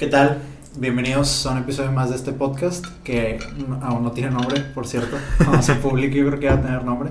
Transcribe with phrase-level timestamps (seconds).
[0.00, 0.38] ¿Qué tal?
[0.78, 3.38] Bienvenidos a un episodio más de este podcast que
[3.82, 5.18] aún no tiene nombre, por cierto.
[5.36, 7.10] Cuando se publique yo creo que va a tener nombre.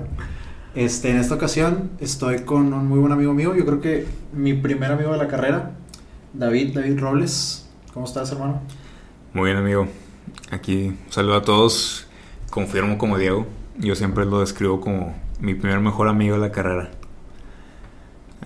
[0.74, 4.54] Este, en esta ocasión estoy con un muy buen amigo mío, yo creo que mi
[4.54, 5.70] primer amigo de la carrera,
[6.32, 7.70] David, David Robles.
[7.94, 8.60] ¿Cómo estás, hermano?
[9.34, 9.86] Muy bien, amigo.
[10.50, 12.08] Aquí un saludo a todos.
[12.50, 13.46] Confirmo como Diego.
[13.78, 16.90] Yo siempre lo describo como mi primer mejor amigo de la carrera.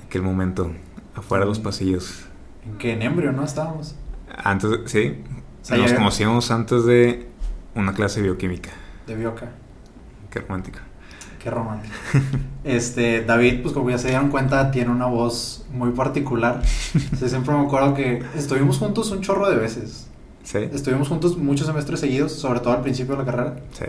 [0.07, 0.71] Aquel momento,
[1.15, 2.27] afuera de los pasillos.
[2.67, 2.93] ¿En qué?
[2.93, 3.43] En embrio, ¿no?
[3.43, 3.97] Estábamos.
[4.37, 5.25] Antes, de, sí.
[5.77, 7.29] Nos conocimos antes de
[7.75, 8.71] una clase de bioquímica.
[9.07, 9.51] De Bioca.
[10.31, 10.79] Qué romántico.
[11.43, 11.95] Qué romántico.
[12.65, 16.63] Este, David, pues como ya se dieron cuenta, tiene una voz muy particular.
[16.65, 20.09] Siempre me acuerdo que estuvimos juntos un chorro de veces.
[20.43, 20.59] ¿Sí?
[20.73, 23.57] Estuvimos juntos muchos semestres seguidos, sobre todo al principio de la carrera.
[23.73, 23.85] Sí.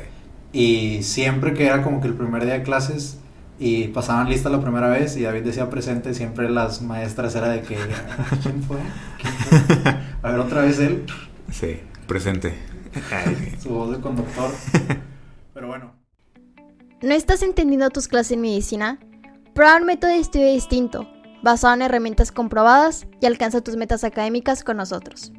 [0.51, 3.19] Y siempre que era como que el primer día de clases
[3.57, 7.61] y pasaban lista la primera vez y David decía presente, siempre las maestras era de
[7.61, 7.77] que,
[8.41, 8.77] ¿quién fue?
[9.21, 9.95] ¿Quién fue?
[10.25, 11.05] A ver, otra vez él,
[11.51, 11.79] Sí.
[12.07, 12.55] Presente.
[13.61, 14.49] Su voz de conductor.
[15.53, 15.93] Pero bueno.
[17.03, 18.97] ¿No estás entendiendo tus clases en medicina?
[19.53, 21.07] Prueba un método de estudio distinto,
[21.43, 25.31] basado en herramientas comprobadas y alcanza tus metas académicas con nosotros.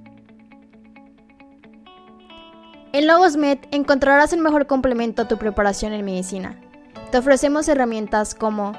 [2.93, 6.61] En Logosmed encontrarás el mejor complemento a tu preparación en medicina.
[7.11, 8.73] Te ofrecemos herramientas como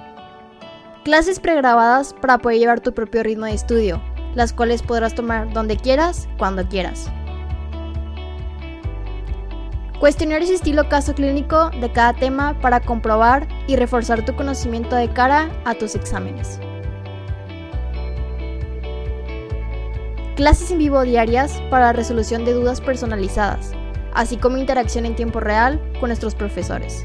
[1.03, 4.01] clases pregrabadas para poder llevar tu propio ritmo de estudio,
[4.37, 7.09] las cuales podrás tomar donde quieras, cuando quieras.
[9.99, 15.49] Cuestionarios estilo caso clínico de cada tema para comprobar y reforzar tu conocimiento de cara
[15.65, 16.59] a tus exámenes.
[20.35, 23.71] Clases en vivo diarias para la resolución de dudas personalizadas,
[24.13, 27.03] así como interacción en tiempo real con nuestros profesores.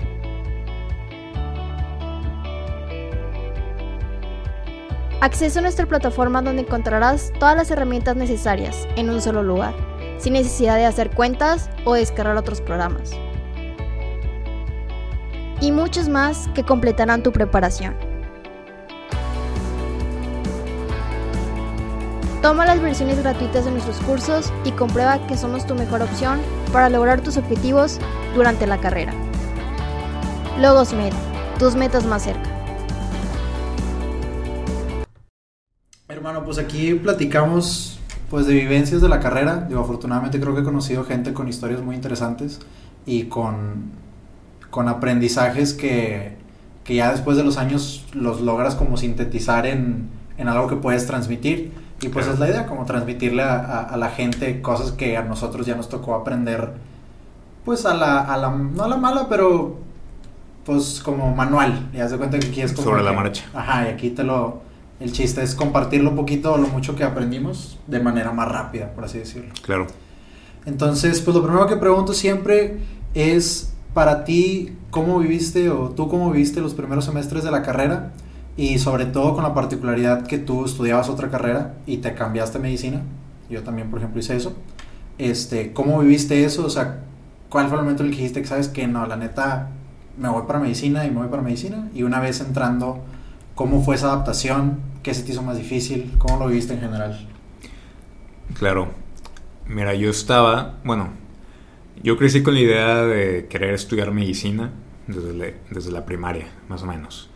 [5.23, 9.73] Acceso a nuestra plataforma donde encontrarás todas las herramientas necesarias en un solo lugar
[10.19, 13.13] sin necesidad de hacer cuentas o descargar otros programas.
[15.61, 17.95] Y muchos más que completarán tu preparación.
[22.43, 26.41] Toma las versiones gratuitas de nuestros cursos y comprueba que somos tu mejor opción
[26.73, 28.01] para lograr tus objetivos
[28.35, 29.13] durante la carrera.
[30.59, 31.13] Logosmed,
[31.61, 32.62] tus metas más cerca.
[36.23, 37.99] Hermano, pues aquí platicamos
[38.31, 39.67] pues de vivencias de la carrera.
[39.69, 42.61] Digo, afortunadamente creo que he conocido gente con historias muy interesantes
[43.05, 43.91] y con,
[44.71, 46.37] con aprendizajes que,
[46.85, 51.09] que ya después de los años los logras como sintetizar en, en algo que puedes
[51.09, 51.73] transmitir.
[52.03, 52.35] Y pues Claro.
[52.35, 55.75] es la idea, como transmitirle a, a- a la gente cosas que a nosotros ya
[55.75, 56.71] nos tocó aprender,
[57.65, 59.77] pues a la, a la no a la mala, pero
[60.65, 61.91] pues como manual.
[61.93, 63.45] Ya se cuenta que aquí es como Sobre la marcha.
[63.53, 64.62] Ajá, y aquí te lo,
[65.03, 68.93] el chiste es compartir lo poquito o lo mucho que aprendimos de manera más rápida,
[68.93, 69.53] por así decirlo.
[69.63, 69.89] Claro.
[70.65, 72.79] Entonces, pues lo primero que pregunto siempre
[73.15, 78.13] es para ti, ¿cómo viviste o tú cómo viviste los primeros semestres de la carrera?
[78.57, 82.61] Y sobre todo con la particularidad que tú estudiabas otra carrera y te cambiaste a
[82.61, 83.03] medicina.
[83.51, 84.55] Yo también, por ejemplo, hice eso.
[85.19, 86.65] Este, ¿Cómo viviste eso?
[86.65, 87.01] O sea,
[87.49, 89.71] ¿cuál fue el momento en el que dijiste que sabes que no, la neta,
[90.17, 91.89] me voy para medicina y me voy para medicina?
[91.95, 93.01] Y una vez entrando,
[93.55, 94.92] ¿cómo fue esa adaptación?
[95.03, 96.15] ¿Qué se te hizo más difícil?
[96.19, 97.29] ¿Cómo lo viviste en general?
[98.59, 98.89] Claro.
[99.67, 101.11] Mira, yo estaba, bueno,
[102.03, 104.73] yo crecí con la idea de querer estudiar medicina
[105.07, 107.31] desde, la- desde la primaria, más o menos.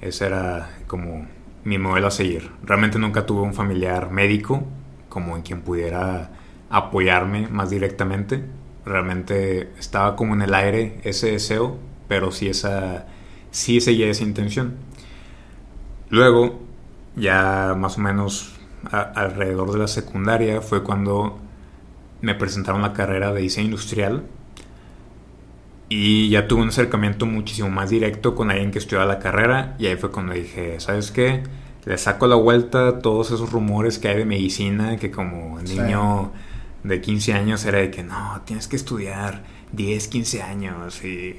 [0.00, 1.26] Ese era como
[1.64, 2.50] mi modelo a seguir.
[2.64, 4.64] Realmente nunca tuve un familiar médico
[5.08, 6.32] como en quien pudiera
[6.70, 8.44] apoyarme más directamente.
[8.84, 13.06] Realmente estaba como en el aire ese deseo, pero sí, esa,
[13.52, 14.76] sí seguía esa intención.
[16.10, 16.60] Luego,
[17.16, 18.54] ya más o menos
[18.90, 21.38] a- alrededor de la secundaria fue cuando
[22.20, 24.24] me presentaron la carrera de diseño industrial
[25.88, 29.86] y ya tuve un acercamiento muchísimo más directo con alguien que estudiaba la carrera y
[29.86, 31.42] ahí fue cuando dije, ¿sabes qué?
[31.84, 35.78] Le saco la vuelta a todos esos rumores que hay de medicina que como Sí.
[35.78, 36.32] niño
[36.84, 39.42] de 15 años era de que no, tienes que estudiar
[39.72, 41.36] 10, 15 años y,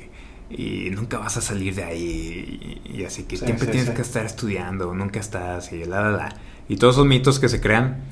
[0.57, 3.89] y nunca vas a salir de ahí y, y así que Sí, siempre sí, tienes
[3.89, 3.95] sí.
[3.95, 6.35] que estar estudiando, nunca estás y la, la, la.
[6.69, 8.03] Y todos esos mitos que se crean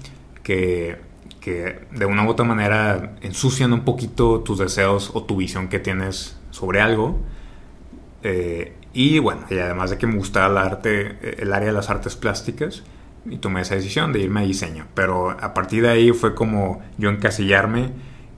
[0.44, 0.98] que,
[1.40, 5.80] que de una u otra manera ensucian un poquito tus deseos o tu visión que
[5.80, 7.20] tienes sobre algo.
[8.24, 11.90] Eh, y bueno, y además de que me gustaba el arte, el área de las
[11.90, 12.84] artes plásticas,
[13.26, 14.88] y tomé esa decisión de irme a diseño.
[14.96, 17.92] Pero a partir de ahí fue como yo encasillarme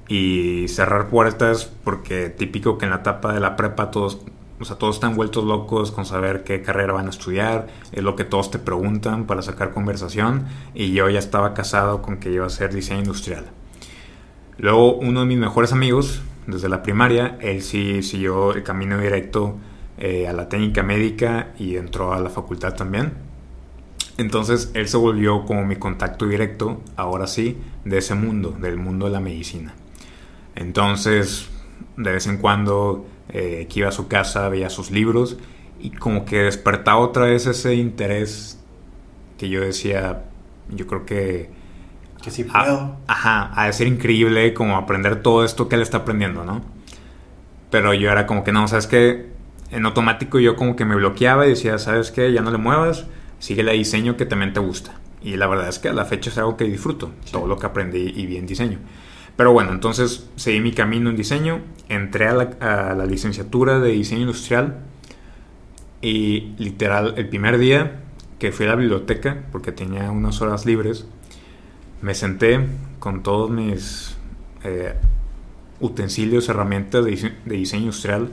[0.08, 4.20] y cerrar puertas, porque típico que en la etapa de la prepa todos
[4.64, 8.16] o sea, todos están vueltos locos con saber qué carrera van a estudiar, es lo
[8.16, 12.46] que todos te preguntan para sacar conversación y yo ya estaba casado con que iba
[12.46, 13.46] a ser diseño industrial.
[14.58, 19.58] Luego uno de mis mejores amigos, desde la primaria, él sí siguió el camino directo
[19.98, 23.14] eh, a la técnica médica y entró a la facultad también.
[24.18, 29.08] Entonces él se volvió como mi contacto directo, ahora sí, de ese mundo, del mundo
[29.08, 29.74] de la medicina.
[30.56, 31.50] Entonces,
[31.98, 35.38] de vez en cuando eh, que iba a su casa, veía sus libros
[35.80, 38.60] y como que despertaba otra vez ese interés
[39.38, 40.24] que yo decía,
[40.70, 41.50] yo creo que...
[42.24, 42.96] Que sí puedo.
[43.06, 46.62] ajá, a de ser increíble como aprender todo esto que él está aprendiendo, ¿no?
[47.70, 49.30] Pero yo era como que no, ¿sabes qué?
[49.72, 52.32] En automático yo como que me bloqueaba y decía, ¿sabes qué?
[52.32, 53.08] Ya no le muevas,
[53.40, 55.02] sigue el diseño que también te gusta.
[55.22, 57.66] Y la verdad es que a la fecha es algo que disfruto, todo lo que
[57.66, 58.80] aprendí y vi en diseño.
[59.36, 64.82] Pero bueno, entonces seguí mi camino en diseño, entré a la, licenciatura de diseño industrial
[66.02, 68.00] y literal el primer día
[68.38, 71.08] que fui a la biblioteca, porque tenía unas horas libres,
[72.02, 72.60] me senté
[73.00, 74.18] con todos mis
[74.64, 74.94] eh,
[75.80, 78.30] utensilios, herramientas de, diseño industrial,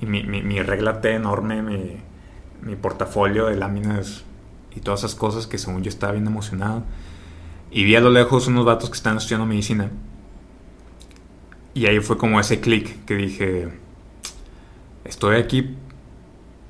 [0.00, 1.98] mi, mi, regla T enorme, mi,
[2.62, 4.24] mi portafolio de láminas
[4.74, 6.84] y todas esas cosas que según yo estaba bien emocionado.
[7.70, 9.90] Y vi a lo lejos unos vatos que estaban estudiando medicina
[11.74, 13.68] y ahí fue como ese clic que dije,
[15.04, 15.76] estoy aquí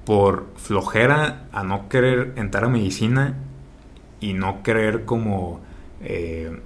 [0.04, 3.36] por flojera a no querer entrar a medicina
[4.20, 5.60] y no querer como
[6.02, 6.60] eh,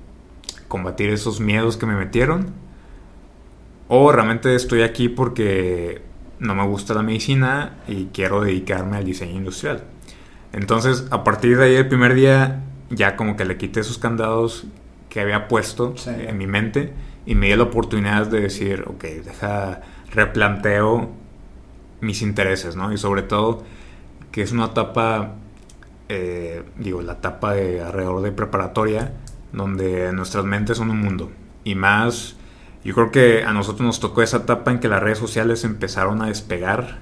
[0.68, 2.52] combatir esos miedos que me metieron.
[3.88, 6.02] O realmente estoy aquí porque
[6.38, 9.84] no me gusta la medicina y quiero dedicarme al diseño industrial.
[10.52, 14.66] Entonces, a partir de ahí, el primer día, ya como que le quité esos candados
[15.08, 16.92] que había puesto en mi mente
[17.26, 19.82] y me dio la oportunidad de decir, ok, deja,
[20.12, 21.11] replanteo
[22.00, 22.93] mis intereses, ¿no?
[22.93, 23.64] Y sobre todo
[24.31, 25.32] que es una etapa,
[26.08, 29.12] eh, digo, la etapa de alrededor de preparatoria,
[29.52, 31.31] donde nuestras mentes son un mundo.
[31.64, 32.37] Y más,
[32.84, 36.23] yo creo que a nosotros nos tocó esa etapa en que las redes sociales empezaron
[36.23, 36.99] a despegar.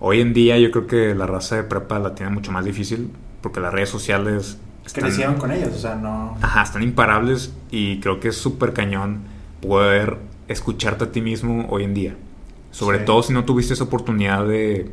[0.00, 3.10] Hoy en día yo creo que la raza de prepa la tiene mucho más difícil,
[3.42, 4.58] porque las redes sociales...
[4.84, 6.38] Están, Crecieron con ellas, o sea, no...
[6.40, 9.20] Ajá, están imparables y creo que es súper cañón
[9.60, 10.18] poder
[10.48, 12.16] escucharte a ti mismo hoy en día.
[12.70, 14.90] Sobre todo si no tuviste esa oportunidad de,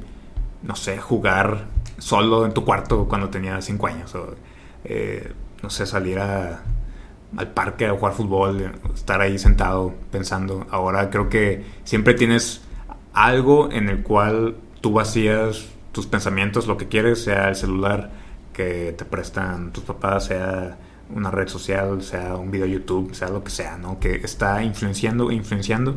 [0.63, 1.65] no sé, jugar
[1.97, 4.15] solo en tu cuarto cuando tenías 5 años.
[4.15, 4.35] O,
[4.83, 5.31] eh,
[5.61, 6.63] no sé, salir a,
[7.35, 10.65] al parque a jugar fútbol, estar ahí sentado pensando.
[10.69, 12.61] Ahora creo que siempre tienes
[13.13, 18.11] algo en el cual tú vacías tus pensamientos, lo que quieres, sea el celular
[18.53, 20.77] que te prestan tus papás, sea
[21.13, 23.99] una red social, sea un video YouTube, sea lo que sea, ¿no?
[23.99, 25.95] Que está influenciando, influenciando.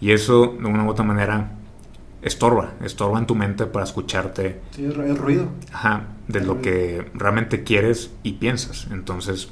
[0.00, 1.52] Y eso, de una u otra manera,
[2.22, 4.60] estorba, estorba en tu mente para escucharte.
[4.72, 5.48] Sí, es ruido.
[5.72, 8.88] Ajá, de lo que realmente quieres y piensas.
[8.90, 9.50] Entonces,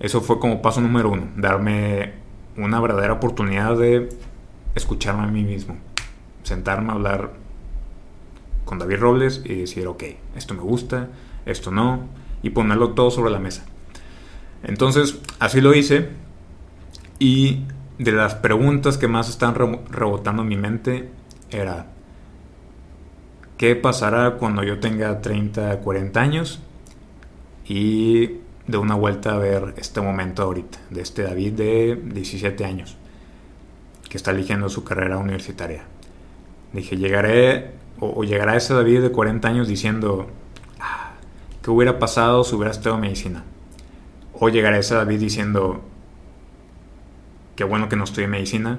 [0.00, 2.14] eso fue como paso número uno, darme
[2.56, 4.08] una verdadera oportunidad de
[4.74, 5.76] escucharme a mí mismo.
[6.42, 7.32] Sentarme a hablar
[8.64, 10.04] con David Robles y decir, ok,
[10.36, 11.08] esto me gusta,
[11.46, 12.08] esto no,
[12.42, 13.64] y ponerlo todo sobre la mesa.
[14.64, 16.08] Entonces, así lo hice.
[17.18, 17.60] Y
[17.98, 21.08] de las preguntas que más están rebotando en mi mente
[21.50, 21.86] era,
[23.56, 26.60] ¿qué pasará cuando yo tenga 30, 40 años?
[27.66, 32.96] Y de una vuelta a ver este momento ahorita, de este David de 17 años,
[34.08, 35.84] que está eligiendo su carrera universitaria.
[36.72, 40.26] Dije, llegaré, o, llegará ese David de 40 años diciendo,
[40.80, 41.12] ah,
[41.62, 43.44] ¿qué hubiera pasado si hubiera estudiado medicina?
[44.44, 45.80] O llegar a ese David diciendo,
[47.56, 48.78] qué bueno que no estoy en medicina.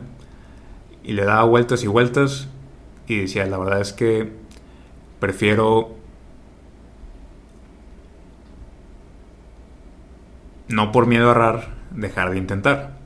[1.04, 2.50] Y le daba vueltas y vueltas
[3.08, 4.32] y decía, la verdad es que
[5.20, 5.96] prefiero
[10.68, 13.00] no por miedo a errar, dejar de intentar.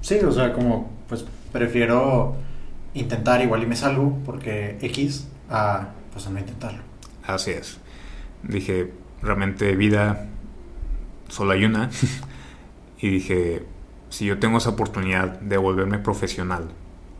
[0.00, 2.34] Sí, o sea, como pues prefiero
[2.94, 6.80] intentar igual y me salgo porque X a pues a no intentarlo.
[7.26, 7.78] Así es.
[8.42, 10.28] Dije, realmente vida
[11.34, 11.90] solo hay una.
[12.98, 13.64] y dije,
[14.08, 16.68] si yo tengo esa oportunidad de volverme profesional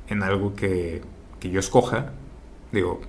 [0.08, 1.02] en algo que,
[1.40, 2.12] que yo escoja,
[2.70, 3.00] digo,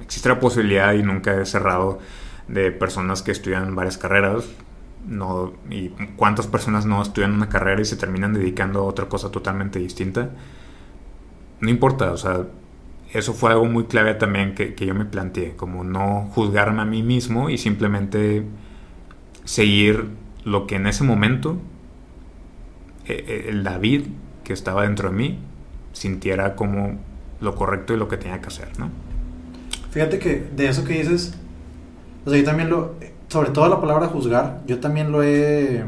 [0.00, 1.98] existe la posibilidad y nunca he cerrado
[2.46, 4.44] de personas que estudian varias carreras.
[5.06, 9.30] No, y cuántas personas no estudian una carrera y se terminan dedicando a otra cosa
[9.30, 10.30] totalmente distinta.
[11.60, 12.46] No importa, o sea,
[13.12, 16.84] eso fue algo muy clave también que, que yo me planteé, como no juzgarme a
[16.84, 18.44] mí mismo y simplemente
[19.44, 20.10] seguir
[20.46, 21.56] lo que en ese momento
[23.04, 24.06] eh, eh, el David
[24.44, 25.38] que estaba dentro de mí
[25.92, 26.98] sintiera como
[27.40, 28.88] lo correcto y lo que tenía que hacer, ¿no?
[29.90, 31.34] Fíjate que de eso que dices,
[32.24, 32.94] o sea, yo también lo,
[33.26, 35.84] sobre todo la palabra juzgar, yo también lo he,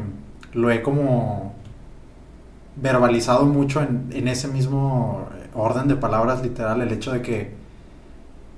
[0.51, 1.55] lo he como
[2.75, 7.53] verbalizado mucho en, en ese mismo orden de palabras literal, el hecho de que,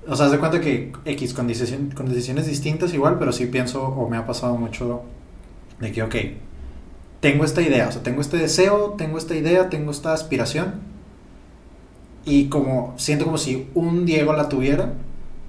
[0.07, 1.47] o sea, haz de cuenta que X con,
[1.93, 5.03] con decisiones distintas igual, pero sí pienso o me ha pasado mucho
[5.81, 6.15] de que, ok,
[7.19, 10.75] tengo esta idea, o sea, tengo este deseo, tengo esta idea, tengo esta aspiración,
[12.25, 14.93] y como siento como si un Diego la tuviera,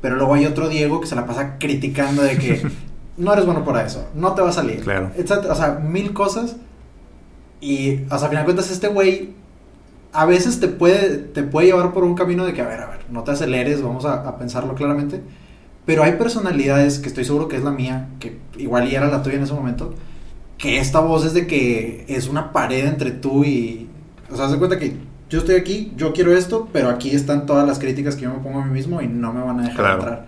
[0.00, 2.62] pero luego hay otro Diego que se la pasa criticando de que
[3.16, 5.10] no eres bueno para eso, no te va a salir, claro.
[5.16, 6.56] O sea, mil cosas.
[7.60, 9.34] Y, o sea, a final de cuentas, este güey
[10.12, 12.86] a veces te puede, te puede llevar por un camino de que, a ver, a
[12.88, 15.22] ver, no te aceleres, vamos a, a pensarlo claramente.
[15.86, 19.22] Pero hay personalidades que estoy seguro que es la mía, que igual y era la
[19.22, 19.94] tuya en ese momento,
[20.62, 23.88] que esta voz es de que es una pared entre tú y...
[24.30, 24.94] O sea, haz de cuenta que
[25.28, 28.38] yo estoy aquí, yo quiero esto, pero aquí están todas las críticas que yo me
[28.38, 30.26] pongo a mí mismo y no me van a dejar entrar.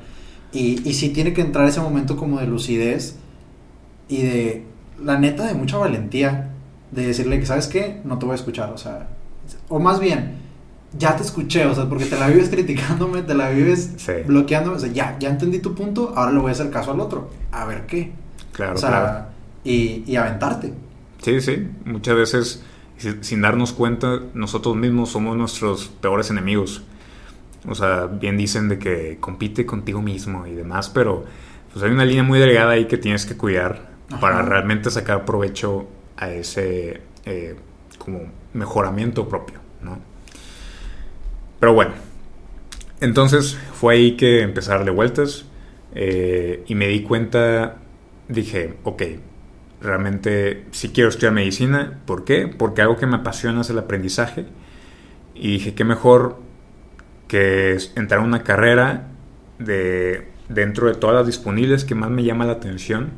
[0.53, 3.15] Y, y sí tiene que entrar ese momento como de lucidez
[4.09, 4.65] y de,
[5.01, 6.51] la neta, de mucha valentía,
[6.91, 8.01] de decirle que, ¿sabes qué?
[8.03, 9.07] No te voy a escuchar, o sea,
[9.69, 10.33] o más bien,
[10.99, 13.95] ya te escuché, o sea, porque te la vives criticándome, te la vives
[14.27, 16.99] bloqueándome, o sea, ya, ya entendí tu punto, ahora le voy a hacer caso al
[16.99, 18.11] otro, a ver qué.
[18.51, 19.34] Claro, o sea,
[19.65, 20.73] Y, y aventarte.
[21.23, 22.65] Sí, sí, muchas veces
[23.21, 26.83] sin darnos cuenta, nosotros mismos somos nuestros peores enemigos.
[27.67, 31.25] O sea, bien dicen de que compite contigo mismo y demás, pero
[31.73, 33.91] pues hay una línea muy delgada ahí que tienes que cuidar
[34.21, 37.57] para realmente sacar provecho a ese eh,
[37.99, 38.21] como
[38.53, 39.99] mejoramiento propio, ¿no?
[41.59, 41.93] Pero bueno,
[43.01, 45.47] entonces fue ahí que empecé a darle vueltas
[45.95, 47.79] eh, y me di cuenta,
[48.29, 49.03] dije, ok,
[49.85, 52.01] realmente si quiero estudiar medicina.
[52.07, 52.49] ¿Por qué?
[52.49, 54.47] Porque algo que me apasiona es el aprendizaje.
[55.35, 56.41] Y dije, qué mejor
[57.29, 59.09] que entrar a una carrera
[59.59, 63.11] de, dentro de todas las disponibles que más me llama la atención.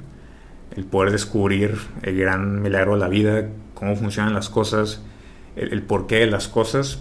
[0.74, 5.02] El poder descubrir el gran milagro de la vida, cómo funcionan las cosas,
[5.54, 7.00] el, el porqué de las cosas.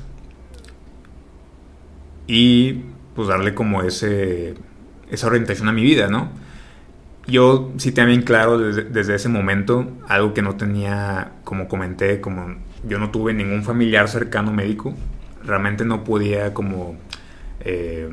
[2.28, 2.84] Y
[3.16, 4.56] pues darle como ese,
[5.10, 6.45] esa orientación a mi vida, ¿no?
[7.27, 12.55] Yo sí tenía bien claro desde, ese momento, algo que no tenía, como comenté, como
[12.84, 14.94] yo no tuve ningún familiar cercano médico,
[15.44, 16.98] realmente no podía como
[17.62, 18.10] eh,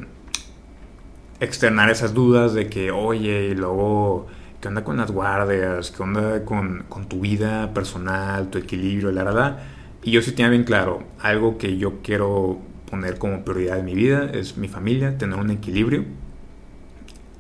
[1.41, 4.29] externar esas dudas de que, oye, y luego,
[4.61, 5.91] ¿qué onda con las guardias?
[5.91, 9.59] ¿Qué onda con, tu vida personal, tu equilibrio, la verdad?
[10.03, 12.59] Y yo sí tenía bien claro, algo que yo quiero
[12.91, 16.05] poner como prioridad en mi vida es mi familia, tener un equilibrio.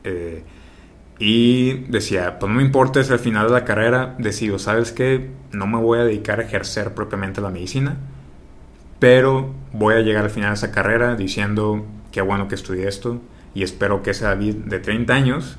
[0.04, 0.44] Eh,
[1.18, 5.30] y decía, pues no me importa si al final de la carrera decido, ¿sabes qué?
[5.52, 7.96] No me voy a dedicar a ejercer propiamente la medicina,
[8.98, 13.20] pero voy a llegar al final de esa carrera diciendo, qué bueno que estudié esto,
[13.54, 15.58] y espero que ese David de 30 años,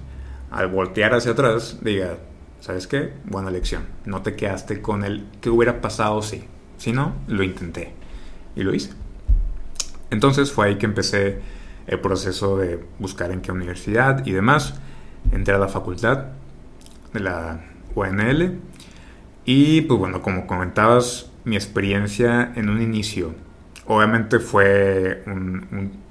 [0.51, 2.17] al voltear hacia atrás, diga,
[2.59, 3.13] ¿sabes qué?
[3.25, 3.83] Buena lección.
[4.05, 6.45] No te quedaste con el que hubiera pasado si.
[6.77, 7.93] Si no, lo intenté.
[8.55, 8.91] Y lo hice.
[10.09, 11.39] Entonces fue ahí que empecé
[11.87, 14.75] el proceso de buscar en qué universidad y demás
[15.31, 16.25] entré a la facultad
[17.13, 17.61] de la
[17.95, 18.59] UNL
[19.45, 23.33] y pues bueno, como comentabas, mi experiencia en un inicio
[23.85, 26.01] obviamente fue un,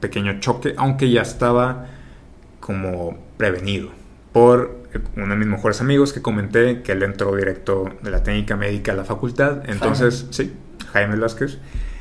[0.00, 1.86] pequeño choque, aunque ya estaba
[2.58, 3.90] como prevenido
[4.32, 4.80] por
[5.16, 8.92] uno de mis mejores amigos que comenté que él entró directo de la técnica médica
[8.92, 9.68] a la facultad.
[9.68, 10.54] Entonces, sí,
[10.92, 11.58] Jaime Vázquez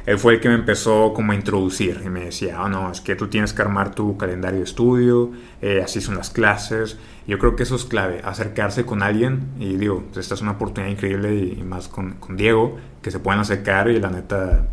[0.10, 3.00] él fue el que me empezó como a introducir y me decía, oh no, es
[3.00, 5.30] que tú tienes que armar tu calendario de estudio,
[5.62, 6.98] eh, así son las clases.
[7.28, 10.92] Yo creo que eso es clave, acercarse con alguien y digo, esta es una oportunidad
[10.92, 14.66] increíble y, más con, Diego, que se pueden acercar y la neta,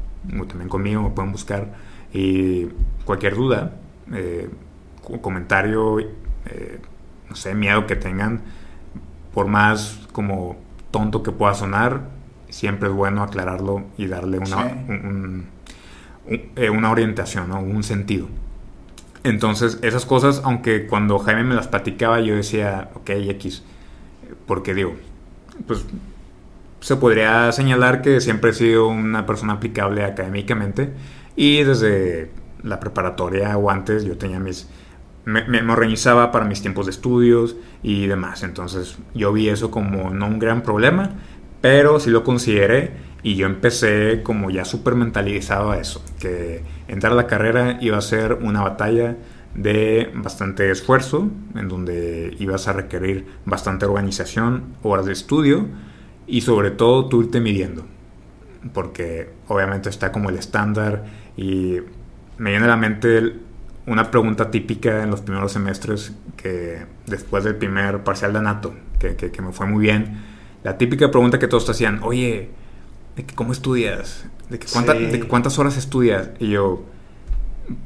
[0.49, 1.69] también conmigo me pueden buscar
[2.15, 2.69] y
[3.05, 3.77] cualquier duda,
[4.15, 4.49] eh,
[5.21, 6.81] comentario, eh,
[7.29, 8.41] no sé, miedo que tengan,
[9.35, 10.57] por más como
[10.91, 12.16] tonto que pueda sonar,
[12.57, 14.73] siempre es bueno aclararlo y darle una,
[16.27, 18.29] eh, una orientación, un sentido.
[19.25, 23.63] Entonces, esas cosas, aunque cuando Jaime me las platicaba, yo decía, ok, X,
[24.47, 24.95] porque digo,
[25.67, 25.85] pues
[26.81, 30.93] se podría señalar que siempre he sido una persona aplicable académicamente
[31.35, 32.31] y desde
[32.63, 34.69] la preparatoria o antes yo tenía mis...
[35.25, 38.45] Me, me, organizaba para mis tiempos de estudios y demás.
[38.45, 41.11] Entonces yo vi eso como no un gran problema,
[41.67, 42.93] pero sí lo consideré
[43.25, 47.99] y yo empecé como ya súper mentalizado a eso, que entrar a la carrera iba
[47.99, 49.17] a ser una batalla
[49.57, 55.67] de bastante esfuerzo, en donde ibas a requerir bastante organización, horas de estudio
[56.29, 57.85] y sobre todo tú irte midiendo,
[58.73, 61.05] porque obviamente está como el estándar
[61.37, 61.79] y
[62.39, 63.41] me viene a la mente
[63.89, 69.17] una pregunta típica en los primeros semestres que después del primer parcial de anato, que,
[69.17, 72.51] que, me fue muy bien, la típica pregunta que todos te hacían, oye,
[73.17, 74.27] ¿de cómo estudias?
[74.49, 76.31] ¿De, ¿De cuántas horas estudias?
[76.39, 76.83] Y yo,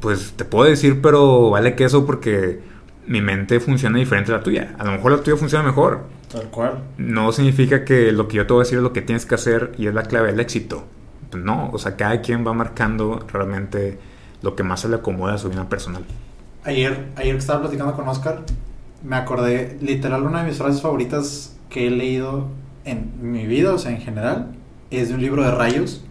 [0.00, 2.61] pues te puedo decir, pero vale que eso porque
[3.07, 4.75] mi mente funciona diferente a la tuya.
[4.79, 6.05] A lo mejor la tuya funciona mejor.
[6.31, 6.85] Tal cual.
[6.99, 9.35] No significa que lo que yo te voy a decir es lo que tienes que
[9.35, 10.85] hacer y es la clave del éxito.
[11.31, 13.99] Pues no, o sea, cada quien va marcando realmente
[14.43, 16.05] lo que más se le acomoda a su vida personal.
[16.65, 18.45] Ayer, ayer que estaba platicando con Oscar,
[19.03, 22.49] me acordé, literal, una de mis frases favoritas que he leído
[22.85, 24.53] en mi vida, o sea, en general,
[24.91, 26.05] es de un libro de rayos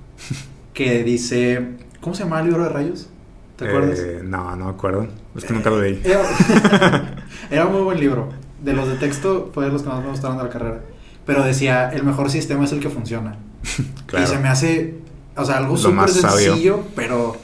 [0.74, 3.10] que dice, ¿cómo se llama el libro de rayos?
[3.58, 4.00] ¿Te acuerdas?
[4.00, 5.08] Eh, no, no me acuerdo.
[5.36, 6.01] Es que nunca lo leí.
[7.51, 8.30] Era, un muy buen libro.
[8.63, 10.80] De los de texto fue de los que más me gustaron de la carrera.
[11.25, 13.38] Pero decía, el mejor sistema es el que funciona.
[14.06, 14.25] claro.
[14.25, 14.96] Y se me hace,
[15.36, 17.36] o sea, algo súper sencillo, pero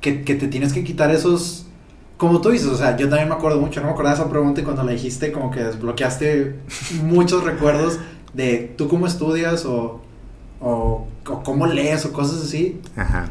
[0.00, 1.66] que, que, te tienes que quitar esos...
[2.20, 4.60] Como tú dices, o sea, yo también me acuerdo mucho, no me acordaba esa pregunta
[4.60, 6.54] y cuando la dijiste como que desbloqueaste
[7.02, 7.98] muchos recuerdos
[8.34, 10.02] de tú cómo estudias o,
[10.60, 12.78] o, o cómo lees o cosas así.
[12.94, 13.30] Ajá.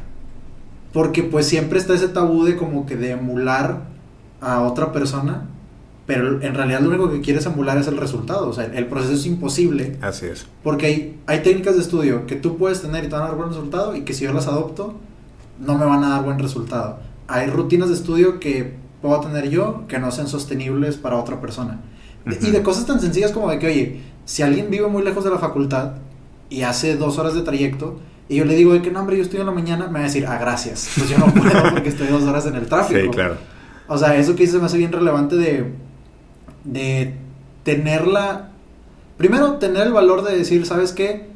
[0.91, 3.83] Porque pues siempre está ese tabú de como que de emular
[4.41, 5.45] a otra persona,
[6.07, 9.13] pero en realidad lo único que quieres emular es el resultado, o sea, el proceso
[9.13, 9.97] es imposible.
[10.01, 10.47] Así es.
[10.63, 13.37] Porque hay, hay técnicas de estudio que tú puedes tener y te van a dar
[13.37, 14.95] buen resultado y que si yo las adopto,
[15.59, 17.07] no me van a dar buen resultado.
[17.29, 21.79] Hay rutinas de estudio que puedo tener yo que no sean sostenibles para otra persona.
[22.25, 25.29] Y de cosas tan sencillas como de que, oye, si alguien vive muy lejos de
[25.29, 25.93] la facultad
[26.49, 29.23] y hace dos horas de trayecto, y yo le digo, de que no, hombre, yo
[29.23, 30.91] estoy en la mañana, me va a decir, ah, gracias.
[30.95, 32.99] Pues yo no puedo porque estoy dos horas en el tráfico.
[32.99, 33.37] Sí, claro.
[33.87, 35.73] O sea, eso que dices me hace bien relevante de,
[36.63, 37.15] de
[37.63, 38.51] tenerla.
[39.17, 41.27] Primero, tener el valor de decir, ¿sabes qué?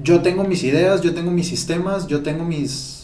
[0.00, 2.97] Yo tengo mis ideas, yo tengo mis sistemas, yo tengo mis.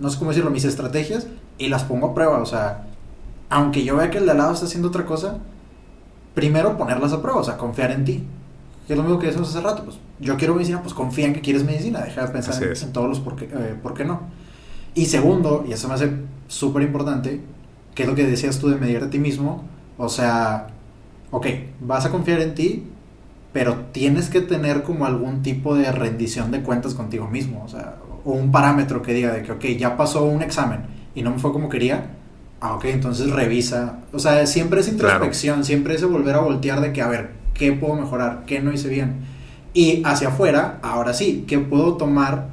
[0.00, 1.26] No sé cómo decirlo, mis estrategias
[1.58, 2.38] y las pongo a prueba.
[2.38, 2.86] O sea,
[3.48, 5.38] aunque yo vea que el de al lado está haciendo otra cosa,
[6.34, 8.24] primero ponerlas a prueba, o sea, confiar en ti.
[8.86, 11.34] Que es lo mismo que decimos hace rato, pues yo quiero medicina, pues confía en
[11.34, 14.20] que quieres medicina, deja de pensar en, todos los por qué, eh, por qué no.
[14.94, 16.12] Y segundo, y eso me hace
[16.46, 17.40] súper importante,
[17.94, 19.64] que es lo que decías tú de medir a ti mismo,
[19.98, 20.68] o sea,
[21.32, 21.46] ok,
[21.80, 22.84] vas a confiar en ti,
[23.52, 27.96] pero tienes que tener como algún tipo de rendición de cuentas contigo mismo, o sea,
[28.26, 30.80] o un parámetro que diga de que, ok, ya pasó un examen
[31.14, 32.08] y no me fue como quería,
[32.60, 36.92] ah, ok, entonces revisa, o sea, siempre es introspección, siempre es volver a voltear de
[36.92, 39.20] que, a ver, qué puedo mejorar, qué no hice bien.
[39.72, 42.48] Y hacia afuera, ahora sí, qué puedo tomar,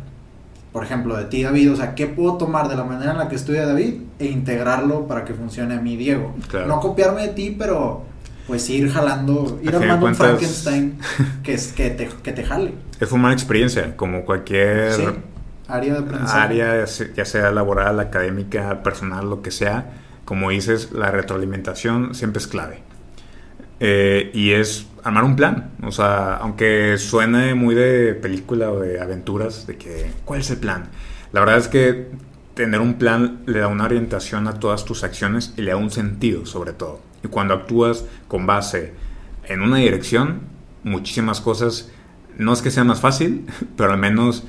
[0.72, 3.28] por ejemplo, de ti, David, o sea, qué puedo tomar de la manera en la
[3.28, 6.36] que estudia David e integrarlo para que funcione a mí, Diego.
[6.68, 8.04] No copiarme de ti, pero
[8.46, 11.00] pues ir jalando, ir armando un Frankenstein
[11.44, 12.74] que, que, te, que te jale.
[13.00, 15.33] Es una mala experiencia, como cualquier
[15.68, 16.40] área de aprendizaje.
[16.40, 19.92] Área, ya sea laboral, académica, personal, lo que sea.
[20.26, 22.84] Como dices, la retroalimentación siempre es clave.
[23.80, 25.72] Eh, y es armar un plan.
[25.84, 30.58] O sea, aunque suene muy de película o de aventuras, de que, ¿cuál es el
[30.58, 30.90] plan?
[31.32, 32.12] La verdad es que
[32.54, 35.92] tener un plan le da una orientación a todas tus acciones y le da un
[35.92, 37.02] sentido, sobre todo.
[37.24, 38.94] Y cuando actúas con base
[39.46, 40.42] en una dirección,
[40.84, 41.92] muchísimas cosas,
[42.38, 43.46] no es que sea más fácil,
[43.78, 44.46] pero al menos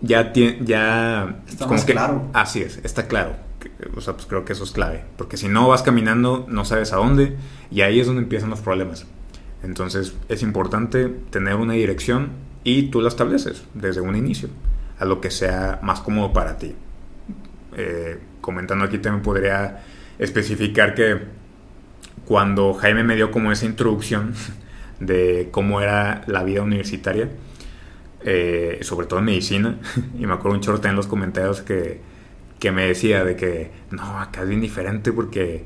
[0.00, 1.42] ya tiene, ya...
[1.48, 2.28] Está más claro.
[2.32, 3.44] Así es, está claro
[3.96, 5.04] o sea, pues creo que eso es clave.
[5.16, 7.36] Porque si no vas caminando, no sabes a dónde
[7.70, 9.06] y ahí es donde empiezan los problemas.
[9.62, 12.30] Entonces es importante tener una dirección
[12.64, 14.48] y tú la estableces desde un inicio,
[14.98, 16.74] a lo que sea más cómodo para ti.
[17.76, 19.82] Eh, comentando aquí también podría
[20.18, 21.18] especificar que
[22.24, 24.34] cuando Jaime me dio como esa introducción
[25.00, 27.30] de cómo era la vida universitaria,
[28.24, 29.78] eh, sobre todo en medicina,
[30.18, 32.00] y me acuerdo un chorro en los comentarios que
[32.64, 35.64] que me decía de que no, acá es bien diferente porque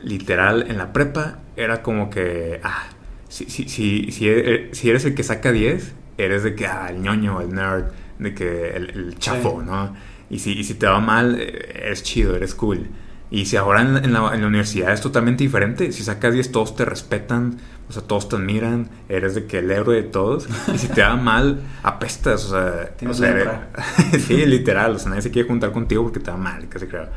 [0.00, 2.84] literal en la prepa era como que, ah,
[3.28, 7.00] si, si, si, si, e, eres el que saca 10, eres de que, ah, el
[7.00, 7.86] ñoño, el nerd,
[8.20, 9.96] de que el, chafo, ¿no?
[10.30, 12.86] Y si, y si te va mal, eh, es chido, eres cool.
[13.30, 16.76] Y si ahora en la, en la, universidad es totalmente diferente, si sacas 10 todos
[16.76, 17.58] te respetan,
[17.88, 21.02] o sea, todos te admiran, eres de que el héroe de todos, y si te
[21.02, 23.68] va mal, apestas, o sea, o sea
[24.26, 27.08] sí, literal, o sea, nadie se quiere juntar contigo porque te va mal, casi creo.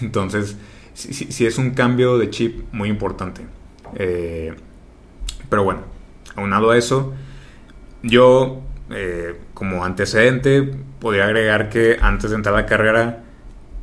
[0.00, 0.56] Entonces,
[0.94, 3.42] sí, sí, es un cambio de chip muy importante.
[3.94, 4.52] Eh,
[5.48, 5.82] pero bueno,
[6.34, 7.14] aunado a eso,
[8.02, 10.62] yo, eh, como antecedente,
[10.98, 13.22] podría agregar que antes de entrar a la carrera,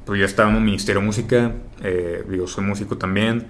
[0.05, 3.47] pues yo estaba en un ministerio de música, eh, digo, soy músico también,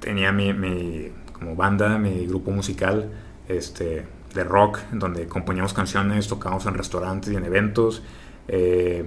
[0.00, 3.10] tenía mi, como banda, mi grupo musical
[3.48, 8.02] este, de rock, donde componíamos canciones, tocábamos en restaurantes y en eventos.
[8.48, 9.06] Eh,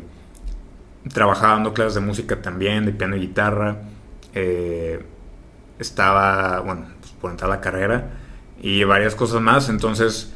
[1.14, 3.78] trabajaba dando clases de música también, de piano y guitarra.
[4.34, 5.04] Eh,
[5.80, 8.10] estaba, bueno, pues, por entrar a la carrera
[8.62, 9.70] y varias cosas más.
[9.70, 10.34] Entonces,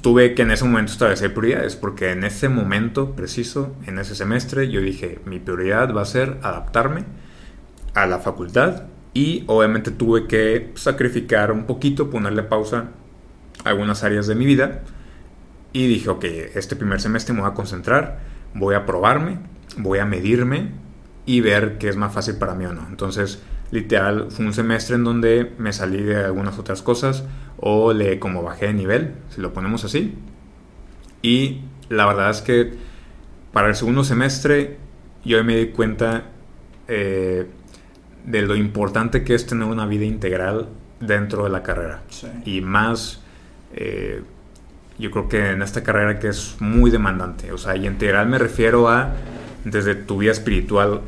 [0.00, 4.70] tuve que en ese momento establecer prioridades, porque en ese momento preciso, en ese semestre,
[4.70, 7.04] yo dije, mi prioridad va a ser adaptarme
[7.94, 8.84] a la facultad
[9.14, 12.90] y obviamente tuve que sacrificar un poquito, ponerle pausa
[13.64, 14.82] a algunas áreas de mi vida
[15.72, 18.20] y dije, ok, este primer semestre me voy a concentrar,
[18.54, 19.38] voy a probarme,
[19.76, 20.70] voy a medirme
[21.26, 22.86] y ver qué es más fácil para mí o no.
[22.88, 27.24] Entonces, literal, fue un semestre en donde me salí de algunas otras cosas
[27.58, 30.14] o le como bajé de nivel, si lo ponemos así.
[31.22, 32.72] Y la verdad es que
[33.52, 34.76] para el segundo semestre
[35.24, 36.24] yo me di cuenta
[36.86, 37.46] eh,
[38.24, 40.68] de lo importante que es tener una vida integral
[41.00, 42.02] dentro de la carrera.
[42.44, 43.22] Y más,
[43.74, 44.22] eh,
[44.98, 47.52] yo creo que en esta carrera que es muy demandante.
[47.52, 49.14] O sea, y integral me refiero a
[49.64, 51.00] desde tu vida espiritual,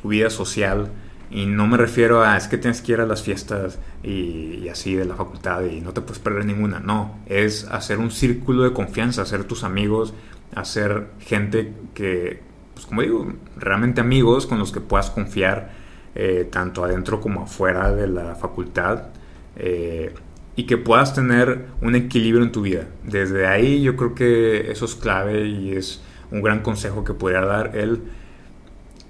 [0.00, 0.90] tu vida social,
[1.34, 4.94] y no me refiero a es que tienes que ir a las fiestas y, así
[4.94, 6.78] de la facultad y no te puedes perder ninguna.
[6.78, 10.14] No, es hacer un círculo de confianza, hacer tus amigos,
[10.54, 12.40] hacer gente que,
[12.72, 15.72] pues como digo, realmente amigos con los que puedas confiar
[16.14, 19.08] eh, tanto adentro como afuera de la facultad.
[19.56, 20.14] Eh,
[20.54, 22.86] y que puedas tener un equilibrio en tu vida.
[23.02, 27.40] Desde ahí yo creo que eso es clave y es un gran consejo que podría
[27.40, 28.02] dar él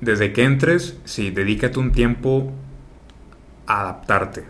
[0.05, 2.53] desde que entres, sí, dedícate un tiempo
[3.67, 4.45] a adaptarte.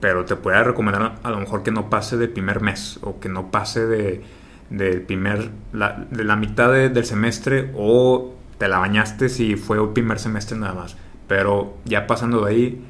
[0.00, 3.28] Pero te puedo recomendar a lo mejor que no pase del primer mes o que
[3.28, 4.22] no pase de,
[4.70, 9.90] del primer, la, de la mitad del semestre o te la bañaste si fue el
[9.90, 10.96] primer semestre nada más.
[11.28, 12.84] Pero ya pasando de ahí,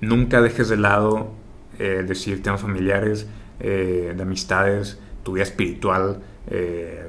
[0.00, 1.32] nunca dejes de lado
[1.78, 3.28] eh, decir temas familiares,
[3.60, 7.08] eh, de amistades, tu vida espiritual, eh,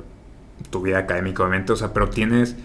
[0.70, 1.74] tu vida académica, obviamente.
[1.74, 2.56] O sea, pero tienes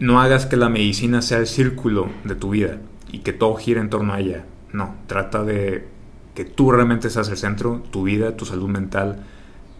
[0.00, 2.78] no hagas que la medicina sea el círculo de tu vida
[3.12, 4.44] y que todo gire en torno a ella.
[4.72, 5.86] No, trata de
[6.34, 9.24] que tú realmente seas el centro, tu vida, tu salud mental,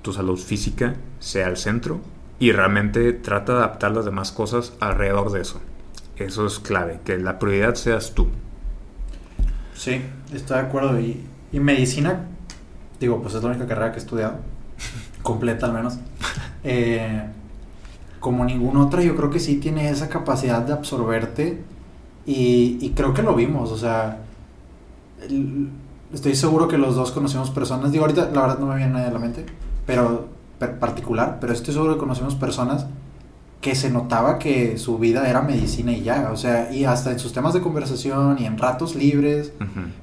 [0.03, 2.01] tu salud física sea el centro
[2.39, 5.61] y realmente trata de adaptar las demás cosas alrededor de eso.
[6.17, 8.29] Eso es clave, que la prioridad seas tú.
[9.75, 10.03] Sí,
[10.35, 11.01] estoy de acuerdo.
[11.01, 12.27] Y, y medicina,
[13.01, 14.35] digo, pues es la única carrera que he estudiado,
[15.23, 15.99] completa al menos.
[16.63, 17.25] Eh,
[18.21, 21.63] como ninguna otra, yo creo que sí tiene esa capacidad de absorberte
[22.27, 24.19] y, creo que lo vimos, o sea,
[26.13, 29.07] estoy seguro que los dos conocemos personas, digo ahorita la verdad no me viene nadie
[29.07, 29.47] a la mente,
[29.87, 30.29] pero
[30.79, 32.87] particular, pero estoy seguro que conocemos personas
[33.63, 37.19] que se notaba que su vida era medicina y ya, o sea, y hasta en
[37.19, 39.53] sus temas de conversación y en ratos libres,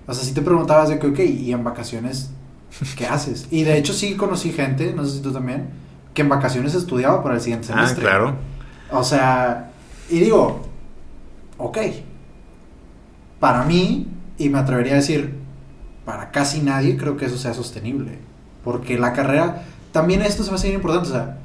[0.08, 2.32] o sea, si te preguntabas de que, ok, y en vacaciones,
[2.98, 3.48] ¿qué haces?
[3.52, 5.70] Y de hecho sí conocí gente, no sé si tú también,
[6.18, 8.08] que en vacaciones estudiaba para el siguiente ah, semestre.
[8.08, 8.36] Ah, claro.
[8.90, 9.70] O sea,
[10.10, 10.64] y digo,
[11.60, 11.78] ok,
[13.40, 15.36] para mí, y me atrevería a decir,
[16.06, 18.18] para casi nadie creo que eso sea sostenible.
[18.64, 21.38] Porque la carrera, también esto se va a ser importante, o sea,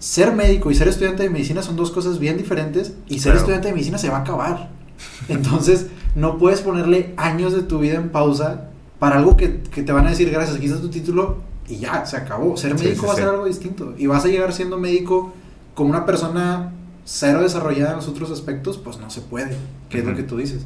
[0.00, 3.68] ser médico y ser estudiante de medicina son dos cosas bien diferentes y ser estudiante
[3.68, 4.70] de medicina se va a acabar.
[5.28, 5.86] Entonces,
[6.16, 10.08] no puedes ponerle años de tu vida en pausa para algo que, que te van
[10.08, 12.56] a decir, gracias, aquí está tu título, y ya, se acabó.
[12.56, 13.94] Ser médico va a ser algo distinto.
[13.96, 15.32] Y vas a llegar siendo médico
[15.74, 16.72] como una persona
[17.04, 19.56] cero desarrollada en los otros aspectos, pues no se puede,
[19.88, 20.62] que es lo que tú dices.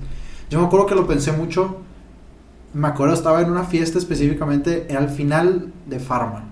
[0.48, 1.76] Yo me acuerdo que lo pensé mucho,
[2.72, 6.44] me acuerdo estaba en una fiesta específicamente, era al final de Pharma,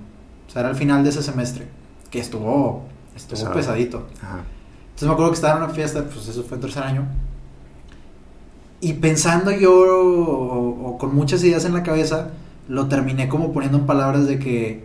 [0.47, 1.69] o sea, era al final de ese semestre,
[2.11, 2.85] que estuvo,
[3.17, 4.07] estuvo pesadito.
[4.21, 7.07] Entonces me acuerdo que estaba en una fiesta, pues eso fue el tercer año,
[8.81, 12.31] y pensando yo, o con muchas ideas en la cabeza,
[12.69, 14.85] lo terminé como poniendo en palabras de que,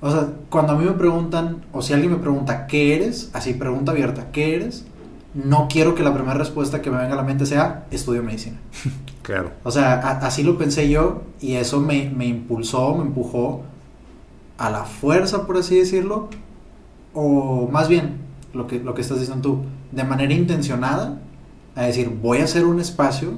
[0.00, 3.30] o sea, cuando a mí me preguntan, o si alguien me pregunta, ¿qué eres?
[3.32, 4.84] Así, pregunta abierta, ¿qué eres?
[5.34, 8.58] No quiero que la primera respuesta que me venga a la mente sea, estudio medicina.
[9.22, 9.52] Claro.
[9.62, 13.62] O sea, así lo pensé yo y eso me, me impulsó, me empujó
[14.58, 16.30] a la fuerza, por así decirlo,
[17.14, 18.16] o más bien,
[18.54, 21.20] lo que, lo que estás diciendo tú, de manera intencionada,
[21.76, 23.34] a decir, voy a hacer un espacio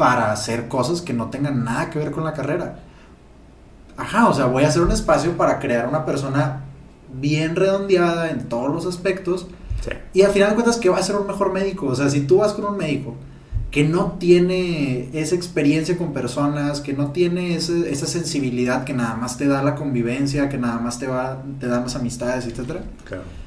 [0.00, 2.78] para hacer cosas que no tengan nada que ver con la carrera.
[3.98, 6.62] Ajá, o sea, voy a hacer un espacio para crear una persona
[7.12, 9.46] bien redondeada en todos los aspectos.
[10.14, 11.84] Y al final de cuentas, que va a ser un mejor médico?
[11.84, 13.14] O sea, si tú vas con un médico
[13.70, 19.36] que no tiene esa experiencia con personas, que no tiene esa sensibilidad que nada más
[19.36, 22.80] te da la convivencia, que nada más te, va, te da más amistades, etcétera.
[23.04, 23.39] Claro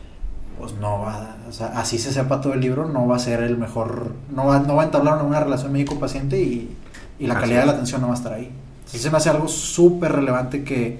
[0.59, 3.41] pues no va, o sea, así se sepa todo el libro, no va a ser
[3.43, 6.75] el mejor, no va, no va a entablar una relación médico-paciente y,
[7.19, 8.51] y, la calidad de la atención no va a estar ahí.
[8.85, 10.99] Así se me hace algo súper relevante que,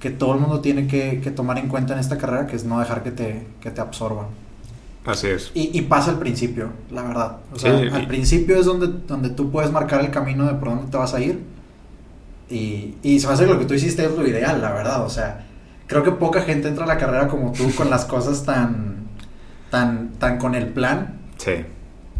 [0.00, 2.64] que, todo el mundo tiene que, que, tomar en cuenta en esta carrera, que es
[2.64, 4.26] no dejar que te, que te absorban.
[5.04, 5.50] Así es.
[5.54, 7.38] Y, y pasa al principio, la verdad.
[7.52, 10.54] O Sí, sea, y- al principio es donde, donde tú puedes marcar el camino de
[10.54, 11.42] por dónde te vas a ir.
[12.50, 15.04] Y, y se me hace que lo que tú hiciste es lo ideal, la verdad.
[15.04, 15.46] O sea,
[15.88, 19.08] creo que poca gente entra a la carrera como tú con las cosas tan,
[19.70, 21.18] tan, tan con el plan.
[21.38, 21.64] Sí.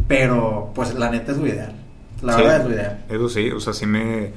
[0.09, 1.73] Pero, pues, la neta es lo ideal.
[2.23, 2.43] La Sí.
[2.43, 3.05] verdad es lo ideal.
[3.09, 4.33] Eso sí, o sea, sí me.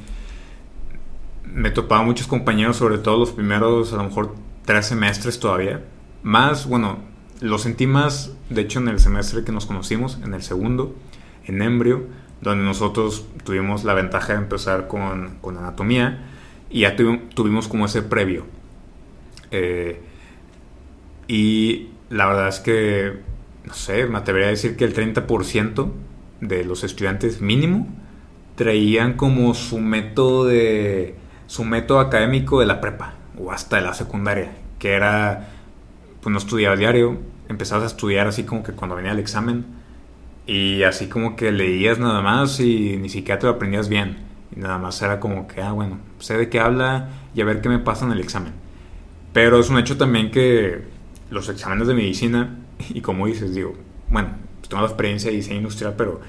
[1.45, 5.81] Me topaba muchos compañeros, sobre todo los primeros, a lo mejor tres semestres todavía.
[6.23, 6.99] Más, bueno,
[7.41, 10.95] lo sentí más, de hecho, en el semestre que nos conocimos, en el segundo,
[11.45, 12.03] en Embrio,
[12.41, 16.19] donde nosotros tuvimos la ventaja de empezar con, con anatomía
[16.69, 18.45] y ya tuvi- tuvimos como ese previo.
[19.51, 20.01] Eh,
[21.27, 23.19] y la verdad es que,
[23.65, 25.91] no sé, me atrevería a decir que el 30%
[26.41, 27.87] de los estudiantes mínimo
[28.55, 31.15] traían como su método de
[31.47, 35.49] su método académico de la prepa o hasta de la secundaria, que era
[36.21, 37.17] pues no estudiabas diario,
[37.49, 39.65] empezabas a estudiar así como que cuando venía el examen
[40.45, 44.17] y así como que leías nada más y ni siquiera te lo aprendías bien
[44.55, 47.61] y nada más era como que ah bueno, sé de qué habla y a ver
[47.61, 48.53] qué me pasa en el examen.
[49.33, 50.81] Pero es un hecho también que
[51.29, 52.57] los exámenes de medicina,
[52.89, 53.73] y como dices, digo,
[54.09, 56.19] bueno, pues tengo la experiencia de diseño industrial, pero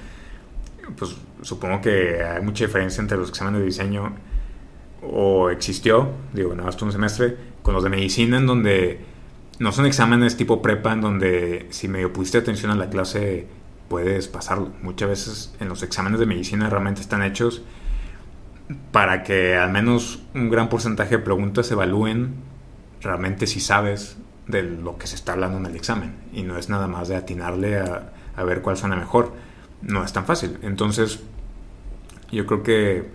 [0.97, 4.13] pues supongo que hay mucha diferencia entre los exámenes de diseño
[5.01, 8.99] o existió, digo, nada más un semestre, con los de medicina en donde
[9.59, 13.47] no son exámenes tipo prepa en donde si medio pusiste atención a la clase
[13.87, 14.71] puedes pasarlo.
[14.81, 17.61] Muchas veces en los exámenes de medicina realmente están hechos
[18.91, 22.35] para que al menos un gran porcentaje de preguntas evalúen
[23.03, 26.69] realmente si sabes de lo que se está hablando en el examen y no es
[26.69, 29.33] nada más de atinarle a, a ver cuál suena mejor.
[29.81, 30.57] No es tan fácil.
[30.61, 31.19] Entonces,
[32.31, 33.09] yo creo que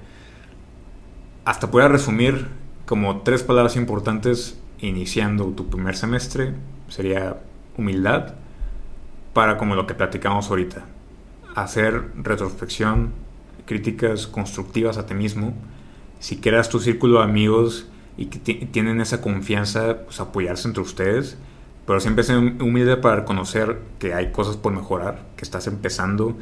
[1.44, 2.46] hasta pueda resumir
[2.86, 6.54] como tres palabras importantes iniciando tu primer semestre
[6.88, 7.38] sería
[7.76, 8.34] humildad
[9.32, 10.84] para como lo que platicamos ahorita
[11.54, 13.12] hacer retrospección
[13.66, 15.54] críticas constructivas a ti mismo
[16.20, 17.88] si creas tu círculo de amigos
[18.18, 21.38] y que ti- tienen esa confianza pues apoyarse entre ustedes
[21.86, 26.36] pero siempre ser humilde para reconocer que hay cosas por mejorar que estás empezando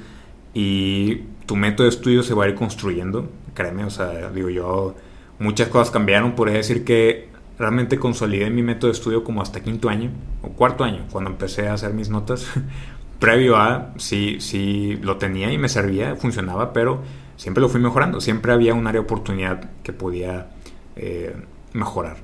[0.55, 4.95] y tu método de estudio se va a ir construyendo, créeme, o sea, digo yo,
[5.39, 9.89] muchas cosas cambiaron, podría decir que realmente consolidé mi método de estudio como hasta quinto
[9.89, 10.11] año
[10.43, 12.47] o cuarto año, cuando empecé a hacer mis notas,
[13.21, 17.03] previo a, sí, sí lo tenía y me servía, funcionaba, pero
[17.37, 20.49] siempre lo fui mejorando, siempre había un área de oportunidad que podía
[20.97, 21.37] eh,
[21.77, 22.17] mejorar.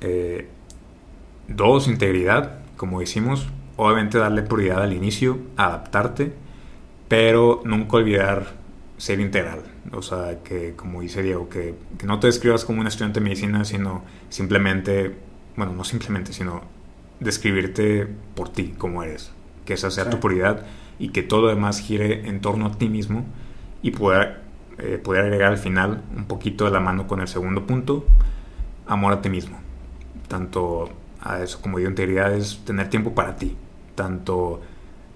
[0.00, 0.48] Eh,
[1.48, 6.32] dos, integridad, como decimos, obviamente darle prioridad al inicio, adaptarte,
[7.08, 8.54] pero nunca olvidar
[8.96, 9.62] ser integral.
[9.92, 13.24] O sea, que como dice Diego, que, que no te describas como un estudiante de
[13.24, 15.16] medicina, sino simplemente,
[15.56, 16.62] bueno, no simplemente, sino
[17.18, 19.32] describirte por ti, como eres.
[19.64, 20.10] Que esa sea Sí.
[20.10, 20.64] tu prioridad
[20.98, 23.24] y que todo lo demás gire en torno a ti mismo
[23.82, 24.40] y poder,
[24.82, 28.06] eh, poder agregar al final un poquito de la mano con el segundo punto,
[28.86, 29.58] amor a ti mismo.
[30.28, 30.90] Tanto
[31.20, 33.56] a eso como digo, integridad es tener tiempo para ti.
[33.94, 34.60] Tanto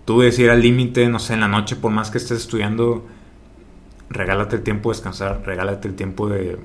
[0.04, 3.06] tú decir al límite, no sé, en la noche, por más que estés estudiando,
[4.10, 6.58] regálate el tiempo de descansar, regálate el tiempo de,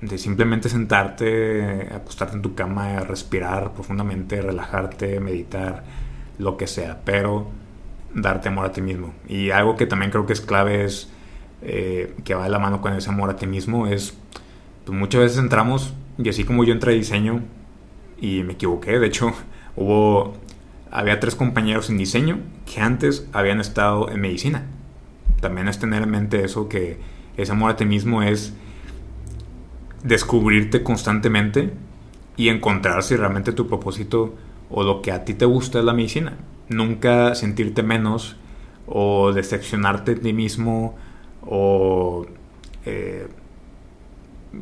[0.00, 5.84] de simplemente sentarte, acostarte en tu cama, respirar profundamente, relajarte, meditar,
[6.38, 7.48] lo que sea, pero
[8.14, 9.14] darte amor a ti mismo.
[9.28, 11.10] Y algo que también creo que es clave es
[11.62, 14.16] eh, que va de la mano con ese amor a ti mismo, es
[14.84, 17.42] pues muchas veces entramos, y así como yo entré a diseño
[18.20, 19.32] y me equivoqué, de hecho
[19.76, 20.34] hubo,
[20.90, 22.38] había tres compañeros en diseño
[22.72, 24.64] que antes habían estado en medicina.
[25.40, 26.98] También es tener en mente eso, que
[27.36, 28.54] ese amor a ti mismo es
[30.02, 31.72] descubrirte constantemente
[32.36, 34.34] y encontrar si realmente tu propósito
[34.70, 36.34] o lo que a ti te gusta es la medicina.
[36.68, 38.36] Nunca sentirte menos
[38.86, 40.96] o decepcionarte de ti mismo
[41.46, 42.26] o,
[42.84, 43.28] eh,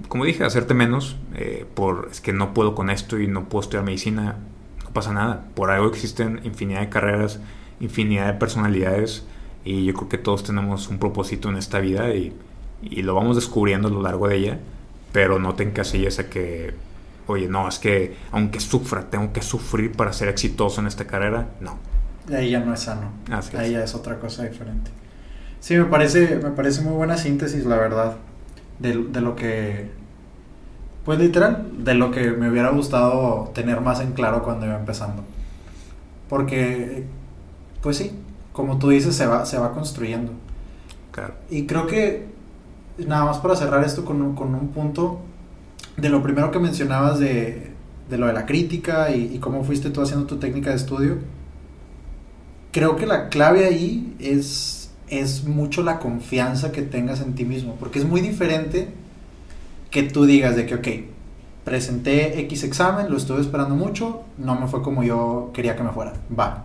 [0.08, 3.62] como dije, hacerte menos eh, por es que no puedo con esto y no puedo
[3.62, 4.36] estudiar medicina.
[4.84, 5.46] No pasa nada.
[5.54, 7.40] Por algo existen infinidad de carreras,
[7.80, 9.24] infinidad de personalidades
[9.64, 12.34] y yo creo que todos tenemos un propósito en esta vida y,
[12.82, 14.58] y lo vamos descubriendo a lo largo de ella,
[15.12, 16.74] pero no te encasilles a que,
[17.26, 21.48] oye, no, es que aunque sufra, tengo que sufrir para ser exitoso en esta carrera.
[21.60, 21.78] No.
[22.34, 23.10] Ahí ya no es sano.
[23.30, 23.72] Así ahí es.
[23.72, 24.90] ya es otra cosa diferente.
[25.64, 28.16] Sí, me parece, me parece muy buena síntesis, la verdad,
[28.80, 29.88] de, de lo que,
[31.06, 35.24] pues literal, de lo que me hubiera gustado tener más en claro cuando iba empezando.
[36.28, 37.06] Porque,
[37.80, 38.12] pues sí,
[38.52, 40.32] como tú dices, se va, se va construyendo.
[41.12, 41.32] Claro.
[41.48, 42.26] Y creo que,
[42.98, 45.20] nada más para cerrar esto con un, con un punto,
[45.96, 47.72] de lo primero que mencionabas de,
[48.10, 51.16] de lo de la crítica y, y cómo fuiste tú haciendo tu técnica de estudio,
[52.70, 54.73] creo que la clave ahí es,
[55.08, 58.88] es mucho la confianza que tengas en ti mismo, porque es muy diferente
[59.90, 60.88] que tú digas de que, ok,
[61.64, 65.90] presenté X examen, lo estuve esperando mucho, no me fue como yo quería que me
[65.90, 66.64] fuera, va.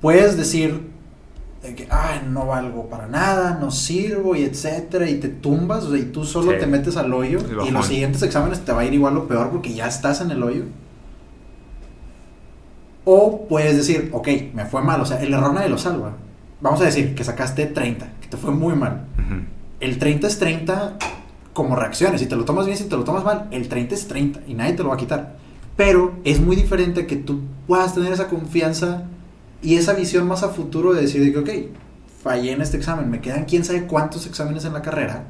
[0.00, 0.92] Puedes decir
[1.62, 5.90] de que, ay, no valgo para nada, no sirvo y etcétera, y te tumbas, o
[5.90, 6.58] sea, y tú solo Sí.
[6.60, 9.50] te metes al hoyo, y los siguientes exámenes te va a ir igual o peor
[9.50, 10.64] porque ya estás en el hoyo.
[13.06, 16.12] O puedes decir, ok, me fue mal, o sea, el error nadie lo salva.
[16.64, 19.04] Vamos a decir que sacaste 30, que te fue muy mal.
[19.80, 20.96] El 30 es 30
[21.52, 22.22] como reacciones.
[22.22, 24.54] Si te lo tomas bien, si te lo tomas mal, el 30 es 30 y
[24.54, 25.36] nadie te lo va a quitar.
[25.76, 29.02] Pero es muy diferente que tú puedas tener esa confianza
[29.60, 31.76] y esa visión más a futuro de decir, de que, ok,
[32.22, 35.24] fallé en este examen, me quedan quién sabe cuántos exámenes en la carrera,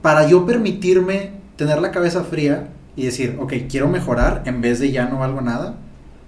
[0.00, 4.92] para yo permitirme tener la cabeza fría y decir, ok, quiero mejorar en vez de
[4.92, 5.74] ya no valgo nada,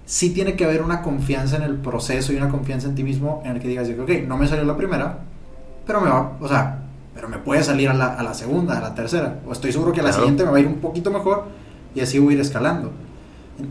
[0.07, 3.43] sí tiene que haber una confianza en el proceso y una confianza en ti mismo
[3.45, 5.19] en el que digas, ok, no me salió la primera,
[5.85, 6.79] pero me va, o sea,
[7.13, 9.91] pero me puede salir a la, a la segunda, a la tercera, o estoy seguro
[9.91, 10.23] que a la Claro.
[10.23, 11.45] siguiente me va a ir un poquito mejor
[11.93, 12.91] y así voy a ir escalando.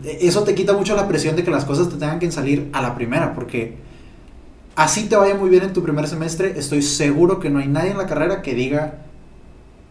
[0.03, 2.69] E- Eso te quita mucho la presión de que las cosas te tengan que salir
[2.71, 3.77] a la primera, porque
[4.75, 7.91] así te vaya muy bien en tu primer semestre, estoy seguro que no hay nadie
[7.91, 8.99] en la carrera que diga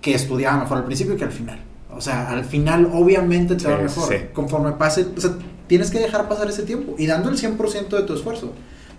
[0.00, 1.58] que estudiaba mejor al principio que al final.
[1.92, 4.08] O sea, al final obviamente te va Sí, mejor.
[4.12, 4.16] sí.
[4.32, 5.32] Conforme pase, o sea,
[5.66, 8.52] tienes que dejar pasar ese tiempo y dando el 100% de tu esfuerzo,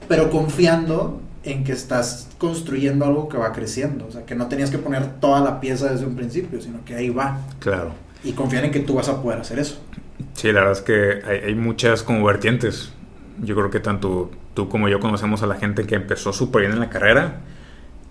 [0.07, 4.05] pero confiando en que estás construyendo algo que va creciendo.
[4.07, 6.95] O sea, que no tenías que poner toda la pieza desde un principio, sino que
[6.95, 7.39] ahí va.
[7.59, 7.91] Claro.
[8.23, 9.79] Y confiar en que tú vas a poder hacer eso.
[10.33, 12.91] Sí, la verdad es que hay, hay muchas como vertientes.
[13.41, 16.73] Yo creo que tanto tú como yo conocemos a la gente que empezó súper bien
[16.73, 17.41] en la carrera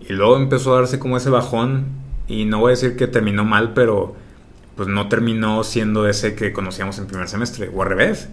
[0.01, 1.87] y luego empezó a darse como ese bajón
[2.29, 4.15] y no voy a decir que terminó mal, pero
[4.77, 8.29] pues no terminó siendo ese que conocíamos en primer semestre o al revés.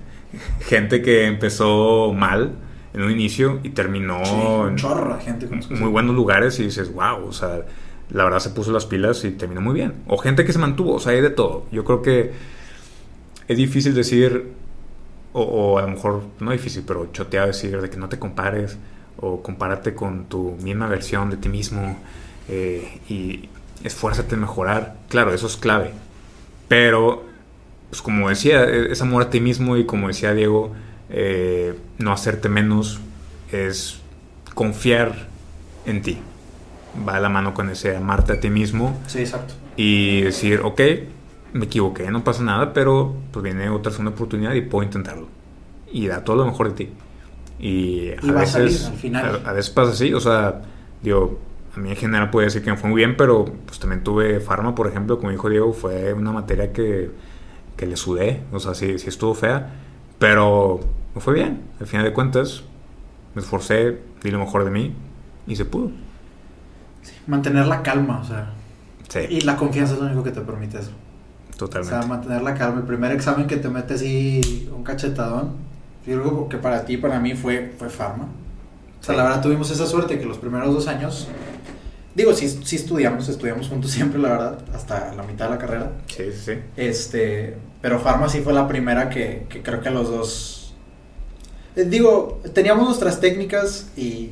[0.61, 2.51] Gente que empezó mal
[2.93, 5.73] en un inicio y terminó Sí, un en chorro de gente conozco.
[5.75, 7.61] muy buenos lugares y dices, wow, o sea,
[8.09, 9.93] la verdad se puso las pilas y terminó muy bien.
[10.07, 11.65] O gente que se mantuvo, o sea, hay de todo.
[11.71, 12.31] Yo creo que
[13.47, 14.51] es difícil decir,
[15.33, 18.77] o, o a lo mejor no difícil, pero chotea decir de que no te compares
[19.17, 21.97] o compárate con tu misma versión de ti mismo
[22.49, 23.49] eh, y
[23.83, 24.95] esfuérzate en mejorar.
[25.09, 25.91] Claro, eso es clave.
[26.67, 27.23] Pero,
[27.93, 30.71] pues como decía, e- es amor a ti mismo y como decía Diego,
[31.11, 32.99] eh, no hacerte menos
[33.51, 34.01] es
[34.55, 35.27] confiar
[35.85, 36.17] en ti.
[37.07, 39.53] Va de la mano con ese amarte a ti mismo Sí, exacto.
[39.77, 40.81] y decir, ok,
[41.53, 45.27] me equivoqué, no pasa nada, pero pues viene otra segunda oportunidad y puedo intentarlo.
[45.91, 46.89] Y da todo lo mejor de ti.
[47.59, 49.41] Y a Y a veces, salir al final.
[49.45, 50.63] A, a veces pasa así, o sea,
[51.03, 51.37] digo,
[51.75, 54.39] a mí en general puede decir que me fue muy bien, pero pues también tuve
[54.39, 57.11] farma, por ejemplo, como dijo Diego, fue una materia que,
[57.77, 59.69] que le sudé, o sea, sí, sí estuvo fea,
[60.19, 60.79] pero
[61.15, 62.63] me fue bien, al final de cuentas,
[63.35, 64.93] me esforcé, di lo mejor de mí
[65.47, 65.91] y se pudo.
[67.27, 68.49] Mantener la calma, o sea.
[69.09, 70.91] Sí, Y la confianza es lo único que te permite eso.
[71.53, 71.95] O totalmente.
[71.95, 72.79] sea, mantener la calma.
[72.79, 75.51] El primer examen que te mete así un cachetadón,
[76.07, 78.23] yo creo que para ti, para mí fue, fue farma.
[78.99, 79.17] O sea, Sí.
[79.17, 81.27] la verdad tuvimos esa suerte que los primeros dos años,
[82.15, 85.91] digo, sí, sí estudiamos, estudiamos juntos siempre, la verdad, hasta la mitad de la carrera.
[86.07, 86.53] Sí, sí, sí.
[86.77, 90.73] Este, pero Farma sí fue la primera que, que creo que los dos.
[91.75, 94.31] eh, digo, teníamos nuestras técnicas y,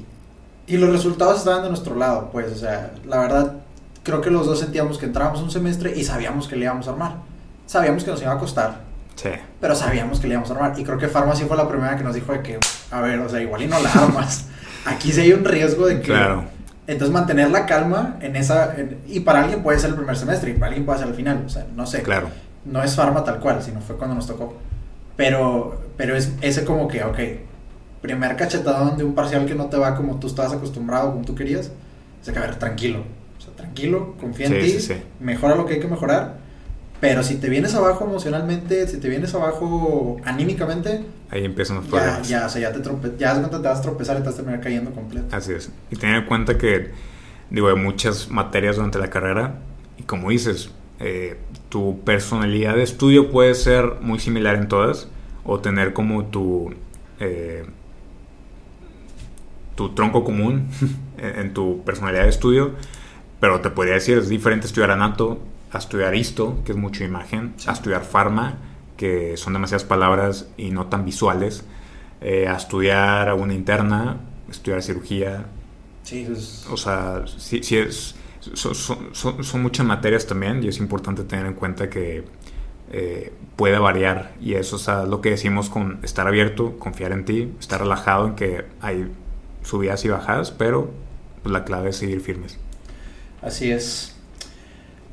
[0.68, 3.54] y los resultados estaban de nuestro lado, pues, o sea, la verdad,
[4.04, 6.92] creo que los dos sentíamos que entrábamos un semestre y sabíamos que le íbamos a
[6.92, 7.16] armar.
[7.68, 8.82] Sabíamos que nos iba a costar,
[9.16, 9.30] Sí.
[9.62, 10.80] pero sabíamos que le íbamos a armar.
[10.80, 12.60] Y creo que Farma sí fue la primera que nos dijo de que,
[12.92, 14.46] a ver, o sea, igual y no la armas.
[14.86, 16.08] Aquí sí hay un riesgo de que.
[16.08, 16.44] Claro.
[16.92, 18.76] Entonces mantener la calma en esa...
[18.76, 21.14] en- y para alguien puede ser el primer semestre y para alguien puede ser el
[21.16, 22.28] final, o sea, no sé Claro.
[22.66, 24.56] no es farma tal cual, sino fue cuando nos tocó.
[25.16, 27.18] Pero, pero es ese como que, ok,
[28.02, 31.34] primer cachetadón de un parcial que no te va como tú estabas acostumbrado, como tú
[31.34, 31.72] querías.
[32.22, 33.04] O sea, que a ver, tranquilo.
[33.38, 34.94] O sea, tranquilo, confía en Sí, ti, sí, sí.
[35.22, 36.36] mejora lo que hay que mejorar.
[37.02, 41.92] Pero si te vienes abajo emocionalmente, si te vienes abajo anímicamente, Ahí empiezan los ya,
[41.92, 42.30] problemas.
[42.30, 44.38] ya, o sea, ya te, trope ya te vas a tropezar y te vas a
[44.38, 45.36] terminar cayendo completo.
[45.36, 45.72] Así es.
[45.90, 46.92] Y tener en cuenta que,
[47.50, 49.56] digo, hay muchas materias durante la carrera
[49.98, 51.38] y como dices, eh,
[51.70, 55.08] tu personalidad de estudio puede ser muy similar en todas
[55.44, 56.72] o tener como tu,
[57.20, 57.66] eh,
[59.74, 60.68] tu tronco común
[61.18, 62.74] en, en tu personalidad de estudio,
[63.40, 65.40] pero te podría decir, es diferente estudiar anato
[65.72, 67.70] a estudiar histo, que es mucho imagen, Sí.
[67.70, 68.58] a estudiar farma,
[68.98, 71.64] que son demasiadas palabras y no tan visuales,
[72.22, 74.18] eh, a estudiar a una interna,
[74.50, 75.46] estudiar cirugía,
[76.04, 78.16] Sí, es- o sea, sí, sí es,
[78.54, 82.24] son, son- son- son muchas materias también y es importante tener en cuenta que
[82.94, 87.54] eh, puede variar y eso es lo que decimos con estar abierto, confiar en ti,
[87.58, 89.10] estar relajado en que hay
[89.64, 90.92] subidas y bajadas, pero
[91.42, 92.58] pues, la clave es seguir firmes.
[93.42, 94.11] Así es.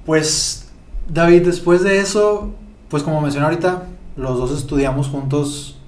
[0.09, 0.65] Pues
[1.07, 2.55] David, después de eso,
[2.89, 3.83] pues como mencioné ahorita,
[4.17, 5.79] los dos estudiamos juntos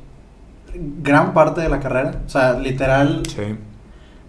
[0.75, 3.23] gran parte de la carrera, o sea, literal.
[3.35, 3.57] Sí.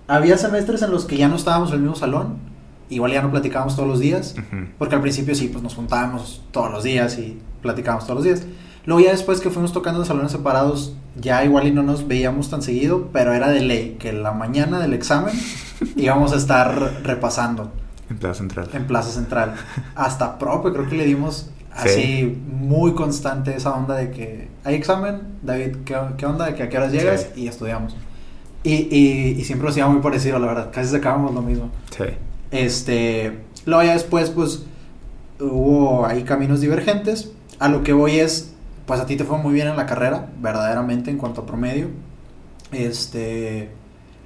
[0.08, 2.38] Había semestres en los que ya no estábamos en el mismo salón,
[2.90, 4.34] igual ya no platicábamos todos los días,
[4.78, 8.48] porque al principio sí, pues nos juntábamos todos los días y platicábamos todos los días.
[8.86, 12.50] Luego ya después que fuimos tocando en salones separados, ya igual y no nos veíamos
[12.50, 15.34] tan seguido, pero era de ley que la mañana del examen
[15.98, 17.74] íbamos a estar repasando.
[18.12, 18.70] En Plaza Central.
[18.74, 19.56] En Plaza Central.
[19.96, 25.22] Hasta propio, creo que le dimos así muy constante esa onda de que hay examen,
[25.42, 26.48] David, ¿qué, onda?
[26.48, 27.30] ¿De que a qué horas llegas?
[27.38, 27.96] Y estudiamos.
[28.64, 30.70] Y, y, y, siempre nos iba muy parecido, la verdad.
[30.72, 31.72] Casi sacábamos lo mismo.
[31.98, 32.04] Sí.
[32.52, 34.66] Este, luego ya después, pues,
[35.40, 37.32] hubo ahí caminos divergentes.
[37.60, 38.54] A lo que voy es,
[38.86, 41.88] pues a ti te fue muy bien en la carrera, verdaderamente, en cuanto a promedio.
[42.72, 43.70] Este,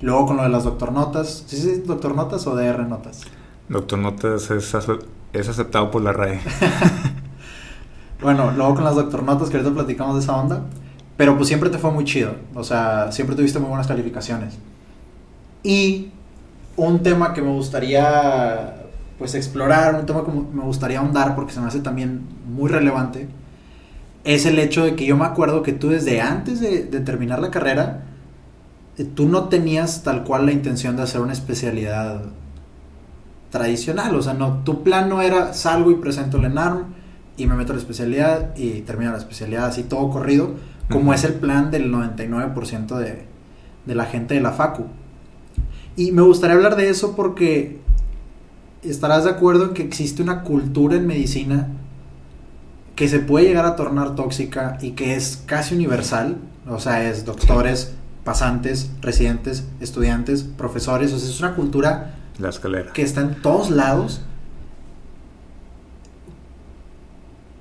[0.02, 1.44] luego con lo de las doctor notas.
[1.46, 3.22] ¿Sí, sí, doctor notas o DR notas?
[3.70, 6.40] Doctor notas es, aceptado por la RAE.
[8.22, 10.64] bueno, luego con las doctor notas, que ahorita platicamos de esa onda.
[11.18, 12.36] Pero pues siempre te fue muy chido.
[12.54, 14.58] O sea, siempre tuviste muy buenas calificaciones.
[15.64, 16.12] Y
[16.76, 18.76] un tema que me gustaría
[19.18, 23.30] pues explorar, un tema que me gustaría ahondar porque se me hace también muy relevante,
[24.26, 27.52] es el hecho de que yo me acuerdo que tú desde antes de, terminar la
[27.52, 28.04] carrera,
[28.98, 32.24] eh, tú no tenías tal cual la intención de hacer una especialidad
[33.56, 36.88] tradicional, o sea, no, tu plan no era salgo y presento el ENARM
[37.38, 40.56] y me meto a la especialidad y termino la especialidad así todo corrido,
[40.92, 43.26] como es el plan del 99% de,
[43.86, 44.88] de la gente de la FACU.
[45.96, 47.80] Y me gustaría hablar de eso porque
[48.84, 51.70] estarás de acuerdo en que existe una cultura en medicina
[52.98, 57.24] que se puede llegar a tornar tóxica y que es casi universal, o sea, es
[57.24, 57.94] doctores,
[58.26, 63.70] pasantes, residentes, estudiantes, profesores, o sea, es una cultura la escalera que está en todos
[63.70, 64.22] lados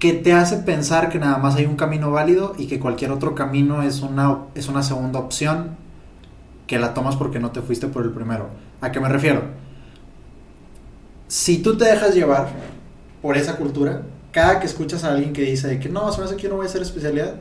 [0.04, 3.34] que te hace pensar que nada más hay un camino válido y que cualquier otro
[3.34, 5.76] camino es una, es una segunda opción
[6.66, 8.48] que la tomas porque no te fuiste por el primero.
[8.82, 9.44] ¿A qué me refiero?
[11.26, 12.48] Si tú te dejas llevar
[13.22, 16.36] por esa cultura, cada que escuchas a alguien que dice que no, se me hace
[16.36, 17.36] que yo no voy a hacer especialidad,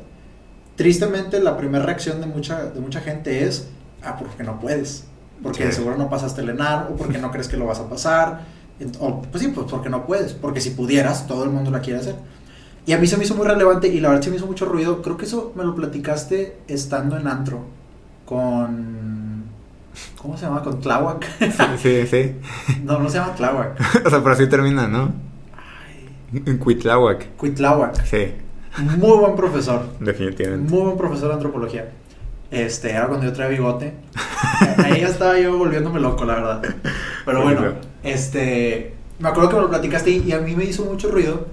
[0.77, 3.67] tristemente la primera reacción de mucha, de mucha gente es,
[4.03, 5.05] ah, porque no puedes,
[5.43, 7.89] porque de seguro no pasaste el ENAR, o porque no crees que lo vas a
[7.89, 8.41] pasar,
[8.99, 11.99] o pues sí, pues porque no puedes, porque si pudieras, todo el mundo la quiere
[11.99, 12.15] hacer.
[12.85, 14.65] Y a mí se me hizo muy relevante y la verdad se me hizo mucho
[14.65, 17.65] ruido, creo que eso me lo platicaste estando en antro
[18.25, 19.43] con.
[20.17, 20.63] ¿Cómo se llama?
[20.63, 21.25] Con Tláhuac.
[21.77, 22.35] sí, sí.
[22.83, 23.79] No, no se llama Tláhuac.
[24.05, 25.11] o sea, pero así termina, ¿no?
[26.33, 27.35] En Cuitláhuac.
[27.37, 28.03] Cuitláhuac.
[28.05, 28.33] Sí.
[28.97, 29.85] Muy buen profesor.
[29.99, 30.71] Definitivamente.
[30.71, 31.91] Muy buen profesor de antropología.
[32.53, 33.93] Este, era cuando yo traía bigote.
[34.77, 36.61] Ahí ya estaba yo volviéndome loco, la verdad.
[37.25, 37.73] Pero bueno,
[38.03, 38.93] este.
[39.19, 41.47] Me acuerdo que me lo platicaste y a mí me hizo mucho ruido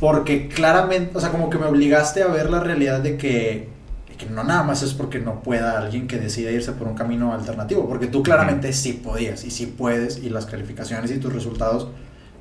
[0.00, 3.74] porque claramente, o sea, como que me obligaste a ver la realidad de que
[4.16, 7.32] que no nada más es porque no pueda alguien que decida irse por un camino
[7.32, 11.88] alternativo, porque tú claramente sí podías y sí puedes y las calificaciones y tus resultados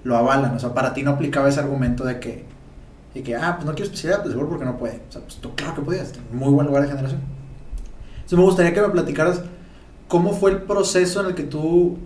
[0.03, 2.45] lo avalan, o sea, para ti no aplicaba ese argumento de que,
[3.13, 5.37] de que ah, pues no quiero especialidad, pues seguro porque no puede, o sea, pues
[5.37, 7.21] tú claro que podías, muy buen lugar de generación.
[8.23, 9.41] Entonces me gustaría que me platicaras
[10.07, 11.97] cómo fue el proceso en el que tú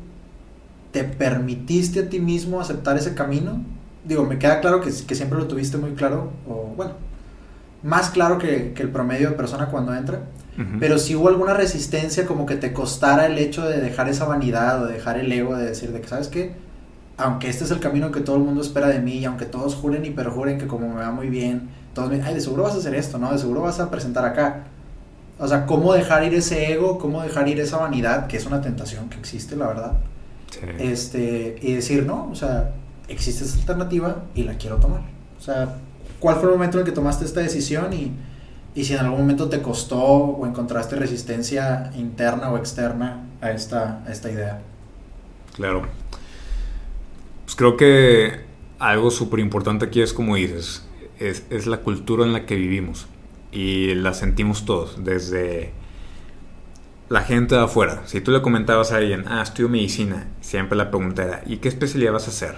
[0.91, 3.63] te permitiste a ti mismo aceptar ese camino.
[4.03, 6.93] Digo, me queda claro que, que siempre lo tuviste muy claro, o bueno,
[7.83, 10.21] más claro que, el promedio de persona cuando entra.
[10.79, 14.81] Pero si hubo alguna resistencia, como que te costara el hecho de dejar esa vanidad
[14.81, 16.55] o dejar el ego de decir de que, ¿sabes qué?
[17.15, 19.75] Aunque este es el camino que todo el mundo espera de mí y aunque todos
[19.75, 22.73] juren y perjuren que como me va muy bien, todos me ay, de seguro vas
[22.73, 23.31] a hacer esto, ¿no?
[23.31, 24.63] De seguro vas a presentar acá.
[25.39, 28.61] O sea, cómo dejar ir ese ego, cómo dejar ir esa vanidad, que es una
[28.61, 29.93] tentación que existe, la verdad.
[30.79, 32.71] Este, y decir, no, o sea,
[33.07, 35.01] existe esta alternativa y la quiero tomar.
[35.37, 35.75] O sea,
[36.19, 38.11] ¿Cuál fue el momento en el que tomaste esta decisión y,
[38.83, 44.31] si en algún momento te costó o encontraste resistencia interna o externa a esta, esta
[44.31, 44.61] idea?
[45.55, 45.83] Claro.
[47.45, 48.41] Pues creo que
[48.79, 50.85] algo súper importante aquí es como dices,
[51.19, 53.07] es, es, la cultura en la que vivimos
[53.57, 55.73] y la sentimos todos, desde
[57.09, 58.01] la gente de afuera.
[58.05, 61.67] Si tú le comentabas a alguien, ah, estudio medicina, siempre la pregunta era, ¿y qué
[61.67, 62.55] especialidad vas a hacer?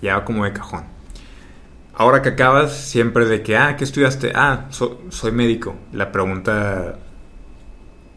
[0.00, 0.98] Ya como de cajón
[1.98, 4.32] ahora que acabas, siempre de que, ah, ¿qué estudiaste?
[4.34, 5.74] Ah, soy médico.
[5.92, 6.98] La pregunta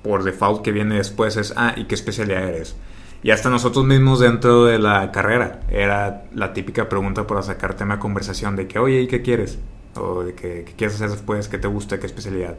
[0.03, 2.77] por default que viene después es, ah, ¿y qué especialidad eres?
[3.23, 7.95] Y hasta nosotros mismos dentro de la carrera era la típica pregunta para sacar tema
[7.95, 9.59] de conversación de que, oye, ¿y qué quieres?
[9.95, 12.57] O de que, que quieres hacer después, qué te gusta, qué especialidad.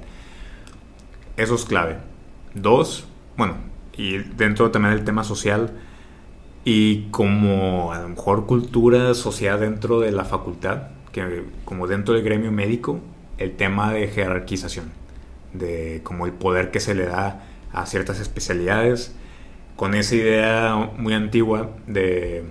[1.36, 1.98] Eso es clave.
[2.54, 3.06] Dos,
[3.36, 3.56] bueno,
[3.96, 5.72] y dentro también del tema social
[6.64, 12.22] y como a lo mejor cultura social dentro de la facultad, que como dentro del
[12.22, 13.00] gremio médico,
[13.38, 14.92] el tema de jerarquización,
[15.52, 19.14] de como el poder que se le da a ciertas especialidades,
[19.76, 22.44] con esa idea muy antigua de,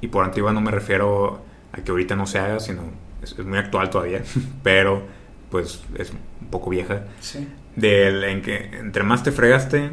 [0.00, 2.82] y por antigua no me refiero a que ahorita no se haga, sino
[3.22, 4.22] es, muy actual todavía,
[4.62, 5.02] pero
[5.50, 7.48] pues es un poco vieja, Sí.
[7.76, 9.92] del en que entre más te fregaste,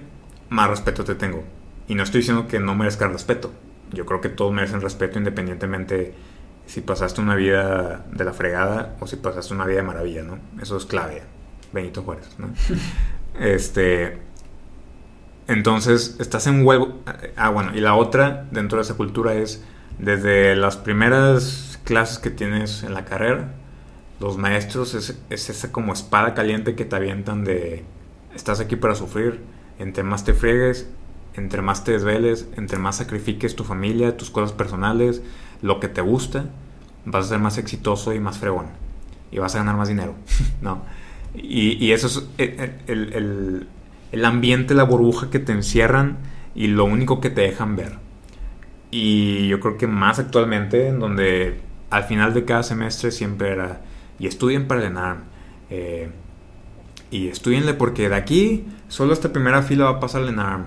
[0.49, 1.43] más respeto te tengo.
[1.87, 3.51] Y no estoy diciendo que no merezcas respeto.
[3.91, 6.13] Yo creo que todos merecen respeto independientemente
[6.65, 10.37] si pasaste una vida de la fregada o si pasaste una vida de maravilla, ¿no?
[10.61, 11.23] Eso es clave.
[11.71, 12.49] Benito Juárez, ¿no?
[13.39, 14.19] este.
[15.47, 17.01] Entonces, estás en huevo.
[17.37, 19.63] Ah, bueno, y la otra dentro de esa cultura es
[19.97, 23.53] desde las primeras clases que tienes en la carrera,
[24.19, 27.85] los maestros es, es esa como espada caliente que te avientan de
[28.35, 29.39] estás aquí para sufrir,
[29.79, 30.89] entre más te friegues,
[31.35, 35.21] entre más te desveles, entre más sacrifiques tu familia, tus cosas personales,
[35.61, 36.49] lo que te gusta,
[37.05, 38.65] vas a ser más exitoso y más fregón.
[39.31, 40.13] Y vas a ganar más dinero,
[40.61, 40.81] ¿no?
[41.33, 43.67] Y, y eso es el, el, el,
[44.11, 46.17] el ambiente, la burbuja que te encierran
[46.53, 47.93] y lo único que te dejan ver.
[48.91, 53.81] Y yo creo que más actualmente, en donde al final de cada semestre siempre era,
[54.19, 55.19] y estudien para el ENARM,
[55.69, 56.09] eh,
[57.11, 60.65] y estudienle porque de aquí solo esta primera fila va a pasar el ENARM,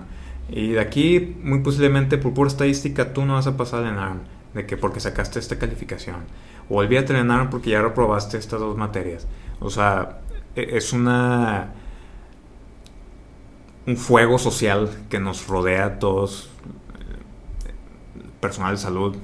[0.49, 4.19] y de aquí muy posiblemente por pura estadística tú no vas a pasar el ENARM,
[4.53, 6.17] de que porque sacaste esta calificación,
[6.69, 9.27] o olvídate del ENARM porque ya reprobaste estas dos materias.
[9.59, 10.19] O sea,
[10.55, 11.73] e-, es una
[13.85, 16.49] un fuego social que nos rodea a todos,
[18.39, 19.15] personal de salud,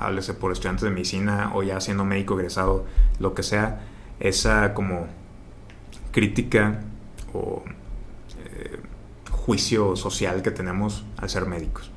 [0.00, 2.86] háblese por estudiantes de medicina o ya siendo médico egresado,
[3.18, 3.80] lo que sea,
[4.18, 5.06] esa como
[6.10, 6.80] crítica
[7.32, 7.62] o
[8.44, 8.78] eh,
[9.30, 11.90] juicio social que tenemos al ser médicos.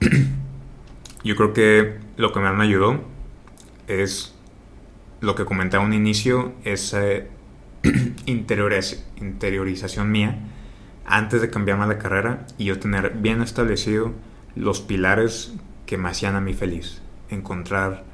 [1.24, 3.00] Yo creo que lo que más me ayudó
[3.88, 4.34] es
[5.20, 7.02] lo que comentaba un inicio, esa
[8.26, 10.38] interioriz interiorización mía
[11.06, 14.12] antes de cambiarme la carrera y yo tener bien establecido
[14.54, 15.54] los pilares
[15.86, 17.00] que me hacían a mí feliz.
[17.28, 18.04] Encontrar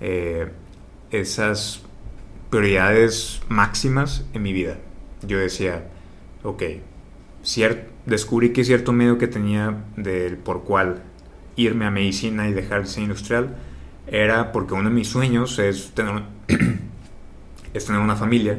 [0.00, 0.50] eh,
[1.10, 1.82] esas
[2.50, 4.78] prioridades máximas en mi vida.
[5.22, 5.88] Yo decía,
[6.42, 6.62] ok,
[8.06, 11.02] descubrí que cierto medio que tenía del por cual
[11.56, 13.56] irme a medicina y dejar de ser industrial
[14.06, 16.22] era porque uno de mis sueños es tener,
[17.74, 18.58] es tener una familia,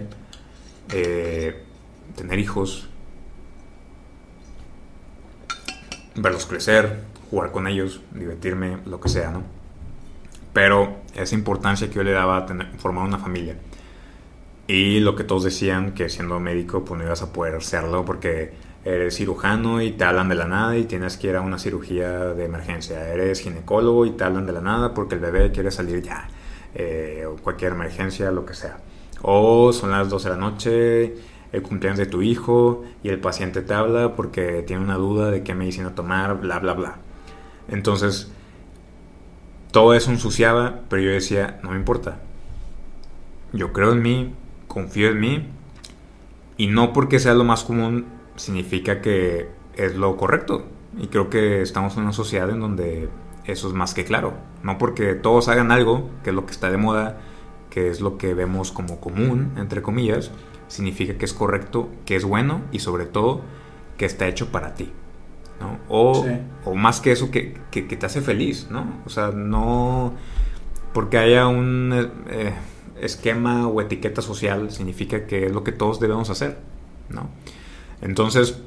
[0.92, 1.64] eh,
[2.16, 2.90] tener hijos,
[6.16, 9.55] verlos crecer, jugar con ellos, divertirme, lo que sea, ¿no?
[10.56, 13.58] Pero esa importancia que yo le daba a tener, formar una familia.
[14.68, 18.54] Y lo que todos decían, que siendo médico, pues no ibas a poder hacerlo porque
[18.86, 22.34] eres cirujano y te hablan de la nada y tienes que ir a una cirugía
[22.34, 23.06] de emergencia.
[23.10, 26.30] Eres ginecólogo y te hablan de la nada porque el bebé quiere salir ya.
[26.74, 28.78] Eh, o cualquier emergencia, lo que sea.
[29.24, 31.16] O son las 12 de la noche,
[31.52, 35.44] el cumpleaños de tu hijo y el paciente te habla porque tiene una duda de
[35.44, 36.96] qué medicina tomar, bla, bla, bla.
[37.68, 38.32] Entonces,
[39.76, 42.22] todo eso ensuciaba, pero yo decía, no me importa.
[43.52, 44.34] Yo creo en mí,
[44.70, 45.50] confío en mí,
[46.56, 48.06] y no porque sea lo más común
[48.38, 50.64] significa que es lo correcto.
[50.98, 53.10] Y creo que estamos en una sociedad en donde
[53.44, 54.36] eso es más que claro.
[54.64, 57.18] No porque todos hagan algo, que es lo que está de moda,
[57.70, 60.32] que es lo que vemos como común, entre comillas,
[60.70, 63.42] significa que es correcto, que es bueno y sobre todo
[63.98, 64.94] que está hecho para ti.
[65.60, 65.80] ¿No?
[65.90, 66.32] O, sí.
[66.66, 69.02] o, más que eso, que, que, que, te hace feliz, ¿no?
[69.06, 70.14] O sea, no
[70.94, 72.54] porque haya un eh,
[73.02, 76.58] esquema o etiqueta social significa que es lo que todos debemos hacer,
[77.10, 77.30] ¿no?
[78.02, 78.62] Entonces,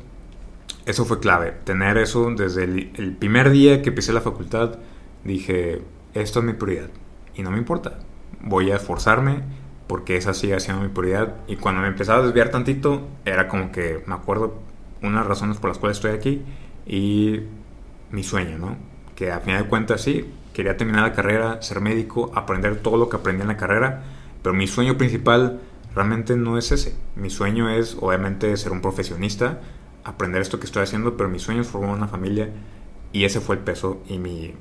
[0.86, 4.78] eso fue clave, tener eso desde el, el primer día que empecé la facultad,
[5.24, 5.82] dije,
[6.14, 6.90] esto es mi prioridad
[7.34, 7.98] y no me importa,
[8.40, 9.42] voy a esforzarme
[9.88, 11.34] porque esa sigue siendo mi prioridad.
[11.48, 14.58] Y cuando me empezaba a desviar tantito, era como que me acuerdo
[15.02, 16.42] unas razones por las cuales estoy aquí
[16.88, 17.42] y
[18.10, 18.76] mi sueño, ¿no?
[19.14, 20.24] Que a final de cuentas sí,
[20.54, 24.02] quería terminar la carrera, ser médico, aprender todo lo que aprendí en la carrera,
[24.42, 25.60] pero mi sueño principal
[25.94, 26.96] realmente no es ese.
[27.14, 29.60] Mi sueño es obviamente ser un profesionista,
[30.04, 32.48] aprender esto que estoy haciendo, pero mi sueño es formar una familia
[33.12, 34.54] y ese fue el peso y mi,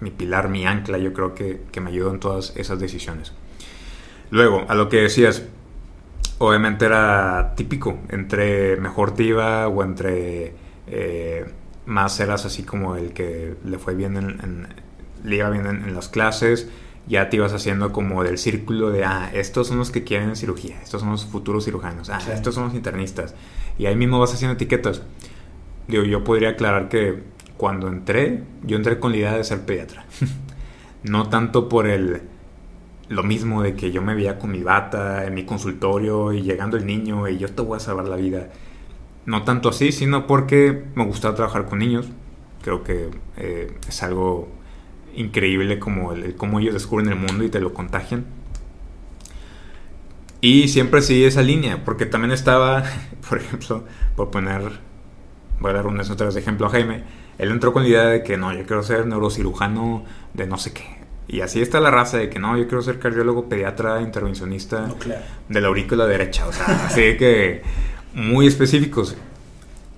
[0.00, 3.32] mi pilar, mi ancla, yo creo que, que me ayudó en todas esas decisiones.
[4.30, 5.44] Luego, a lo que decías,
[6.38, 10.54] obviamente era típico, entre mejor te iba o entre
[10.86, 11.46] eh,
[11.86, 14.68] más eras así como el que le fue bien en, en
[15.24, 16.68] le iba bien en, en, las clases
[17.06, 20.80] ya te ibas haciendo como del círculo de, ah, estos son los que quieren cirugía,
[20.82, 22.30] estos son los futuros cirujanos, ah, Sí.
[22.32, 23.34] estos son los internistas.
[23.78, 25.02] Y ahí mismo vas haciendo etiquetas.
[25.88, 27.22] Digo, yo podría aclarar que
[27.56, 30.06] cuando entré, yo entré con la idea de ser pediatra.
[31.02, 32.22] no tanto por el
[33.10, 36.78] lo mismo de que yo me veía con mi bata en mi consultorio y llegando
[36.78, 38.48] el niño y yo te voy a salvar la vida.
[39.26, 42.06] No tanto así, sino porque me gustaba trabajar con niños.
[42.62, 44.48] Creo que eh, es algo
[45.14, 48.24] increíble como el, el cómo ellos descubren el mundo y te lo contagian.
[50.44, 52.84] Y siempre seguí esa línea, porque también estaba,
[53.28, 54.60] por ejemplo, por poner,
[55.58, 57.02] voy a dar un otra vez de ejemplo a Jaime,
[57.38, 60.04] él entró con la idea de que no, yo quiero ser neurocirujano
[60.34, 60.84] de no sé qué.
[61.26, 64.86] Y así está la raza de que no, yo quiero ser cardiólogo, pediatra, intervencionista
[65.48, 66.46] de la aurícula derecha.
[66.46, 67.62] O sea, así que
[68.14, 69.16] muy específicos.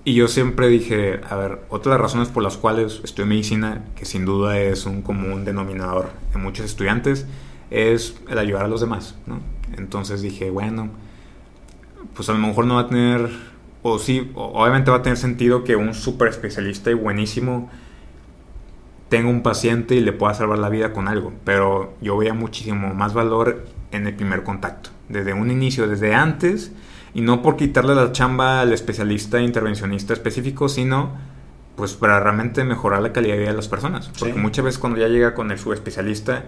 [0.03, 3.83] Y yo siempre dije, a ver, otra de las razones por las cuales estudio medicina,
[3.95, 7.25] que sin duda es un común denominador de muchos estudiantes,
[7.69, 9.39] es el ayudar a los demás, ¿no?
[9.77, 10.89] Entonces dije, bueno,
[12.15, 13.29] pues a lo mejor no va a tener,
[13.83, 17.69] o sí, obviamente va a tener sentido que un super especialista y buenísimo
[19.09, 22.93] tenga un paciente y le pueda salvar la vida con algo, pero yo veía muchísimo
[22.93, 26.71] más valor en el primer contacto, desde un inicio, desde antes,
[27.13, 31.11] y no por quitarle la chamba al especialista intervencionista específico, sino
[31.75, 34.39] pues para realmente mejorar la calidad de vida de las personas, porque Sí.
[34.39, 36.45] muchas veces cuando ya llega con el subespecialista,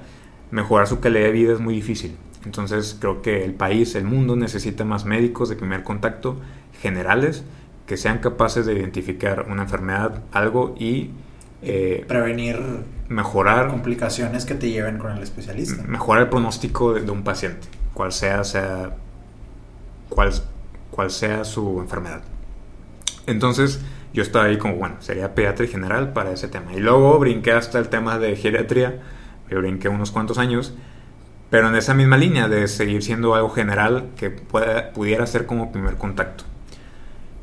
[0.52, 2.18] mejorar su calidad de vida es muy difícil.
[2.46, 6.38] Entonces creo que el país, el mundo necesita más médicos de primer contacto
[6.82, 7.44] generales
[7.86, 11.12] que sean capaces de identificar una enfermedad, algo y
[11.62, 12.58] eh, Prevenir
[13.10, 15.84] mejorar, complicaciones que te lleven con el especialista.
[15.88, 18.96] mejorar el pronóstico de, de un paciente, cual sea, sea
[20.10, 20.32] cual,
[20.92, 22.22] cual sea su enfermedad.
[23.28, 23.82] Entonces
[24.14, 26.74] yo estaba ahí como, bueno, sería pediatra general para ese tema.
[26.74, 29.02] Y luego brinqué hasta el tema de geriatría,
[29.50, 30.74] yo brinqué unos cuantos años,
[31.50, 35.72] pero en esa misma línea de seguir siendo algo general que pueda- pudiera ser como
[35.72, 36.44] primer contacto.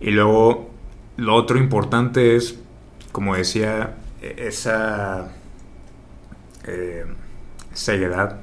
[0.00, 0.70] Y luego
[1.16, 2.58] lo otro importante es,
[3.12, 5.28] como decía, e- esa
[6.66, 7.04] eh,
[7.74, 8.40] ceguedad.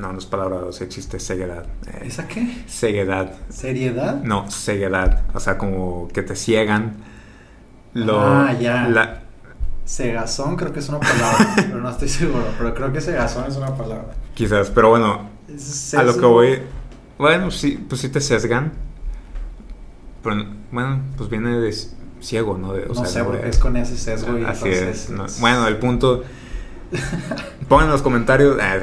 [0.00, 1.66] No, no es palabra, o sea, existe ceguedad.
[1.86, 2.64] Eh, ¿Esa qué?
[2.66, 3.34] ceguedad.
[3.50, 4.22] ¿Seriedad?
[4.22, 5.22] No, ceguedad.
[5.34, 6.94] O sea, como que te ciegan.
[7.92, 8.88] Lo, Ah, ya.
[8.88, 9.22] la-
[9.84, 12.44] Cegazón creo que es una palabra, pero no estoy seguro.
[12.56, 14.12] Pero creo que cegazón es una palabra.
[14.34, 15.28] quizás, pero bueno,
[15.96, 16.62] a lo que voy.
[17.18, 18.72] Bueno, sí, pues sí te sesgan.
[20.22, 21.74] Pero bueno, pues viene de
[22.20, 22.72] ciego, ¿no?
[22.72, 25.10] De- o no sea, sé, de- porque es con ese sesgo y Así entonces es.
[25.10, 25.26] no.
[25.26, 26.22] es- Bueno, el punto.
[27.68, 28.58] Pongan en los comentarios.
[28.60, 28.78] ah,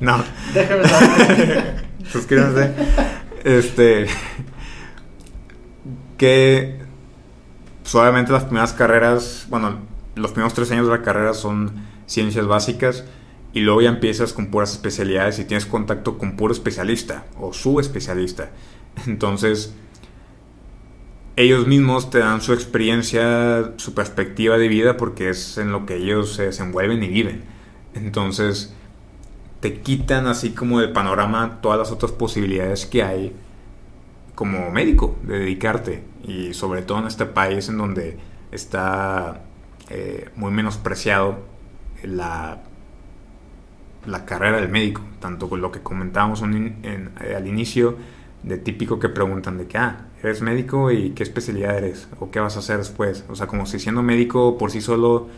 [0.00, 0.24] no.
[0.54, 1.84] Déjame saber.
[2.10, 2.72] Suscríbanse.
[3.44, 4.06] Este.
[6.16, 6.80] Que.
[7.92, 9.46] obviamente las primeras carreras.
[9.48, 9.80] Bueno,
[10.14, 11.72] los primeros tres años de la carrera son
[12.06, 13.04] ciencias básicas.
[13.52, 17.80] Y luego ya empiezas con puras especialidades y tienes contacto con puro especialista o su
[17.80, 18.50] especialista.
[19.06, 19.74] Entonces,
[21.36, 25.96] ellos mismos te dan su experiencia, su perspectiva de vida, porque es en lo que
[25.96, 27.44] ellos se desenvuelven y viven.
[27.94, 28.74] Entonces,
[29.60, 33.36] te quitan así como del panorama todas las otras posibilidades que hay
[34.34, 36.04] como médico de dedicarte.
[36.24, 38.18] Y sobre todo en este país en donde
[38.50, 39.42] está
[39.90, 41.38] eh, muy menospreciado
[42.02, 42.62] la,
[44.06, 45.02] la carrera del médico.
[45.20, 47.96] Tanto con lo que comentábamos eh, al inicio,
[48.42, 52.40] de típico que preguntan de que, ah, eres médico y qué especialidad eres o qué
[52.40, 53.24] vas a hacer después.
[53.28, 55.28] O sea, como si siendo médico por sí solo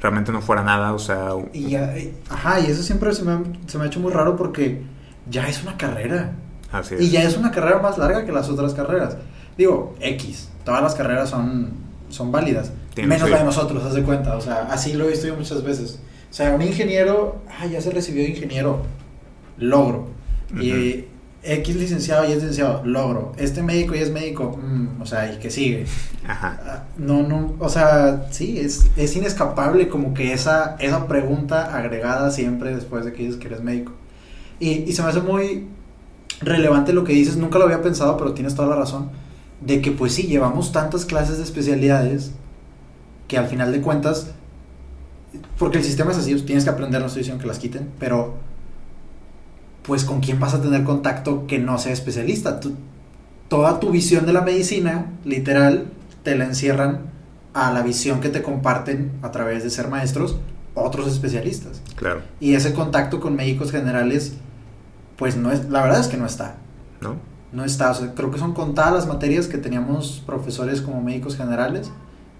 [0.00, 0.92] realmente no fuera nada.
[0.92, 3.86] O sea, Y ya, eh, ajá, y eso siempre se me, ha, se me ha
[3.86, 4.82] hecho muy raro porque
[5.30, 6.32] ya es una carrera.
[6.72, 7.00] así es.
[7.02, 9.16] Y ya es una carrera más larga que las otras carreras.
[9.56, 11.70] Digo, X, todas las carreras son,
[12.08, 12.72] son válidas.
[12.94, 13.32] Tiene menos sí.
[13.32, 14.36] la de nosotros, haz de cuenta.
[14.36, 16.00] O sea, así lo he visto yo muchas veces.
[16.30, 18.82] O sea, un ingeniero, ah, ya se recibió de ingeniero,
[19.58, 20.08] logro.
[20.60, 21.06] Y
[21.44, 23.32] X licenciado y es licenciado, logro.
[23.36, 25.86] Este médico y es médico, mm, o sea, y que sigue.
[26.26, 26.60] Ajá.
[26.64, 32.30] Ah, No, no, o sea, sí, es, es inescapable como que esa, esa pregunta agregada
[32.30, 33.92] siempre después de que dices que eres médico.
[34.60, 35.66] Y, y se me hace muy
[36.40, 39.10] relevante lo que dices, nunca lo había pensado, pero tienes toda la razón,
[39.60, 42.32] de que pues sí, llevamos tantas clases de especialidades
[43.28, 44.30] que al final de cuentas,
[45.58, 48.34] porque el sistema es así, tienes que aprender, no estoy diciendo que las quiten, pero
[49.82, 52.60] pues con quién vas a tener contacto que no sea especialista.
[52.60, 52.76] Tú-
[53.48, 55.86] toda tu visión de la medicina, literal,
[56.22, 57.10] te la encierran
[57.54, 60.38] a la visión que te comparten a través de ser maestros
[60.74, 61.82] otros especialistas.
[61.96, 62.22] Claro.
[62.40, 64.34] Y ese contacto con médicos generales,
[65.16, 66.54] pues no es, la verdad es que no está.
[67.02, 67.16] ¿No?
[67.52, 71.36] No está, o sea, creo que son contadas las materias que teníamos profesores como médicos
[71.36, 71.90] generales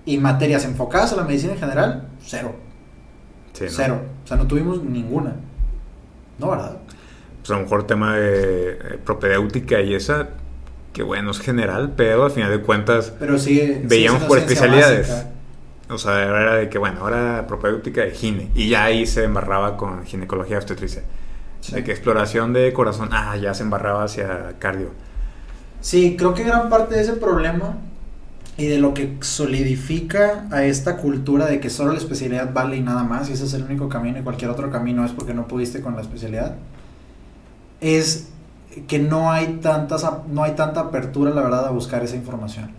[0.06, 2.54] y materias enfocadas a la medicina en general, cero.
[3.52, 3.66] Sí.
[3.68, 4.00] Cero.
[4.24, 5.36] O sea, no tuvimos ninguna.
[6.38, 6.78] No, ¿verdad?
[7.42, 10.28] Pues a lo mejor tema de eh, propedéutica y esa,
[10.92, 13.58] que bueno, es general, pero al final de cuentas Pero sí.
[13.58, 15.08] sí veíamos por especialidades.
[15.08, 15.28] básica.
[15.90, 18.50] O sea, era de que, bueno, ahora propedéutica de gine.
[18.54, 21.02] Y ya ahí se embarraba con ginecología obstetricia.
[21.60, 21.74] Sí.
[21.74, 24.90] De que exploración de corazón, ah, ya se embarraba hacia cardio.
[25.80, 27.76] Sí, creo que gran parte de ese problema
[28.56, 32.80] y de lo que solidifica a esta cultura de que solo la especialidad vale y
[32.80, 35.48] nada más, y ese es el único camino y cualquier otro camino es porque no
[35.48, 36.56] pudiste con la especialidad,
[37.82, 38.30] es
[38.88, 42.70] que no hay, tantas, no hay tanta apertura, la verdad, a buscar esa información.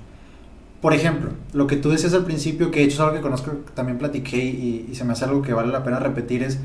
[0.81, 3.51] Por ejemplo, lo que tú decías al principio, que de hecho es algo que conozco,
[3.51, 6.57] que también platiqué y, y se me hace algo que vale la pena repetir, es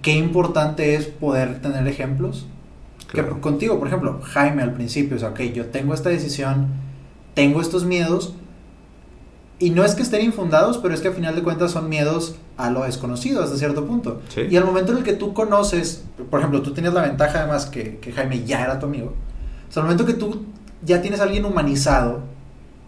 [0.00, 2.46] qué importante es poder tener ejemplos
[3.08, 3.34] Claro.
[3.34, 6.68] que contigo, por ejemplo, Jaime al principio, o sea, ok, yo tengo esta decisión,
[7.34, 8.34] tengo estos miedos,
[9.58, 12.34] y no es que estén infundados, pero es que a final de cuentas son miedos
[12.56, 14.20] a lo desconocido hasta cierto punto.
[14.28, 14.42] Sí.
[14.50, 17.66] Y al momento en el que tú conoces, por ejemplo, tú tenías la ventaja además
[17.66, 19.14] que, que Jaime ya era tu amigo,
[19.68, 20.42] o sea, al momento que tú
[20.84, 22.20] ya tienes a alguien humanizado,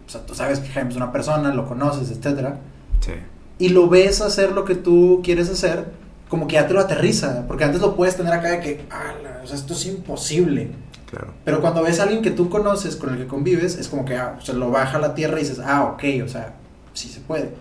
[0.05, 2.59] o sea, tú sabes que Jaime es una persona, lo conoces, etcétera,
[2.99, 3.13] Sí.
[3.59, 5.85] y lo ves hacer lo que tú quieres hacer,
[6.29, 9.41] como que ya te lo aterriza, porque antes lo puedes tener acá de que, "Ala,
[9.43, 10.71] o sea, esto es imposible.
[11.15, 11.33] Claro.
[11.45, 14.17] Pero cuando ves a alguien que tú conoces, con el que convives, es como que
[14.17, 16.55] ah, se lo baja a la tierra y dices, ah, ok, o sea,
[16.93, 17.51] sí se puede.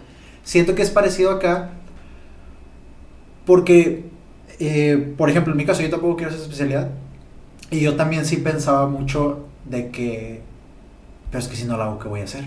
[0.42, 1.70] Siento que es parecido acá
[3.46, 4.04] porque,
[4.58, 6.88] eh, por ejemplo, en mi caso yo tampoco quiero esa especialidad
[7.70, 10.42] y yo también sí pensaba mucho de que,
[11.30, 12.44] pero es que si no la hago, ¿qué voy a hacer?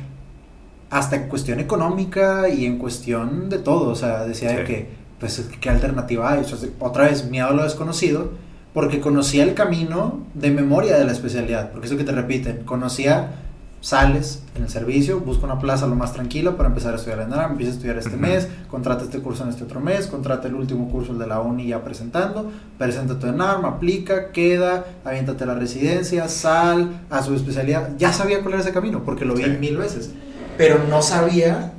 [0.90, 4.64] Hasta en cuestión económica y en cuestión de todo, o sea, decía de Sí.
[4.74, 4.90] que,
[5.20, 6.42] pues, ¿qué alternativa hay?
[6.42, 8.32] O sea, otra vez, miedo a lo desconocido,
[8.74, 13.32] porque conocía el camino de memoria de la especialidad, porque eso que te repiten, conocía,
[13.80, 17.30] sales en el servicio, busca una plaza lo más tranquila para empezar a estudiar en
[17.30, 18.20] NARM, empieza a estudiar este Ujú.
[18.20, 21.40] mes, contrata este curso en este otro mes, contrata el último curso, el de la
[21.42, 27.34] uni ya presentando, presenta tu NARM, aplica, queda, aviéntate a la residencia, sal, a su
[27.36, 29.50] especialidad, ya sabía cuál era ese camino, porque lo vi Sí.
[29.60, 30.12] mil veces,
[30.58, 31.72] pero no sabía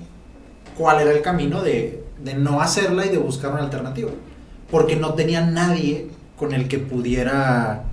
[0.77, 4.11] cuál era el camino de, de no hacerla y de buscar una alternativa,
[4.71, 6.09] porque no tenía nadie
[6.39, 7.85] con el que pudiera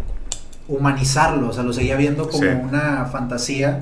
[0.68, 2.50] humanizarlo, o sea, lo seguía viendo como Sí.
[2.50, 3.80] una fantasía,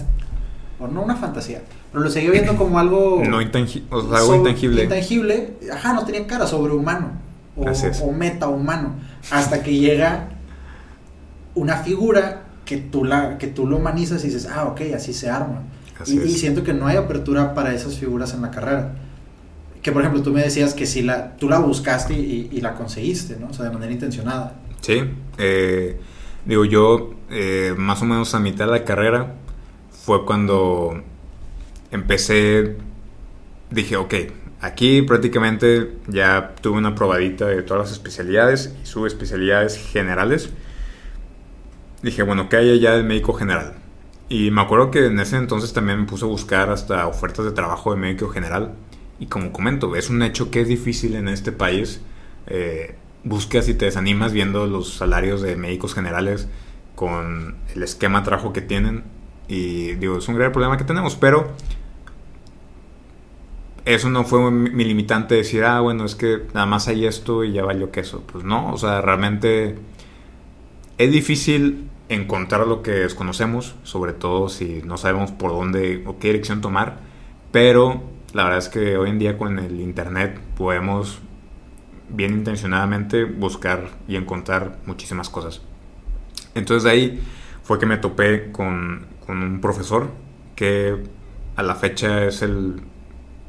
[0.79, 1.61] o no una fantasía,
[1.91, 3.21] pero lo seguía viendo como algo...
[3.27, 4.83] No intangible, o sea, algo intangible.
[4.83, 7.11] intangible, ajá, no tenía cara sobrehumano
[7.55, 8.95] o, metahumano,
[9.31, 10.29] hasta que llega
[11.55, 15.29] una figura que tú, la, que tú lo humanizas y dices, ah, ok, así se
[15.29, 15.63] arma.
[15.99, 18.95] Así Y, siento que no hay apertura para esas figuras en la carrera.
[19.83, 23.37] Que por ejemplo tú me decías que si la, tú la buscaste y, la conseguiste,
[23.37, 23.49] ¿no?
[23.49, 24.55] O sea, de manera intencionada.
[24.81, 25.03] Sí,
[25.37, 25.99] eh,
[26.45, 29.35] digo yo, eh, más o menos a mitad de la carrera
[30.05, 31.01] fue cuando
[31.91, 32.77] empecé,
[33.69, 34.13] dije, ok,
[34.61, 40.49] aquí prácticamente ya tuve una probadita de todas las especialidades y subespecialidades generales.
[42.01, 43.73] Dije, bueno, ¿qué hay allá del médico general?
[44.29, 47.51] Y me acuerdo que en ese entonces también me puse a buscar hasta ofertas de
[47.51, 48.73] trabajo de médico general.
[49.19, 52.01] Y como comento, es un hecho que es difícil en este país.
[52.47, 56.47] Eh, buscas y te desanimas viendo los salarios de médicos generales
[56.95, 59.03] con el esquema de trabajo que tienen.
[59.47, 61.51] Y digo, es un gran problema que tenemos, pero
[63.85, 67.05] eso no fue mi, mi limitante de decir, ah, bueno, es que nada más hay
[67.05, 68.23] esto y ya valió queso.
[68.31, 69.75] Pues no, o sea, realmente
[70.97, 76.27] es difícil encontrar lo que desconocemos, sobre todo si no sabemos por dónde o qué
[76.27, 76.99] dirección tomar,
[77.51, 78.03] pero
[78.33, 81.19] la verdad es que hoy en día con el internet podemos
[82.09, 85.61] bien intencionadamente buscar y encontrar muchísimas cosas.
[86.55, 87.23] Entonces de ahí
[87.63, 90.09] fue que me topé con, con un profesor
[90.55, 91.03] que
[91.55, 92.81] a la fecha es el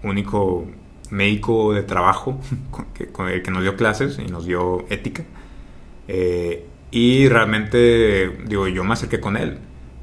[0.02, 0.66] único
[1.10, 5.24] médico de trabajo con, que, con el que nos dio clases y nos dio ética.
[6.08, 9.58] Eh, y realmente, digo, yo me acerqué con él.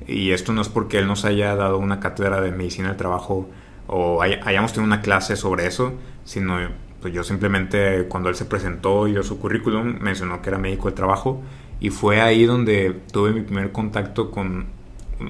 [0.07, 3.47] Y esto no es porque él nos haya dado una cátedra de medicina del trabajo
[3.91, 6.57] o hay, hayamos tenido una clase sobre eso, sino
[7.01, 10.85] pues yo simplemente cuando él se presentó y dio su currículum mencionó que era médico
[10.87, 11.41] del trabajo
[11.81, 14.67] y fue ahí donde tuve mi primer contacto con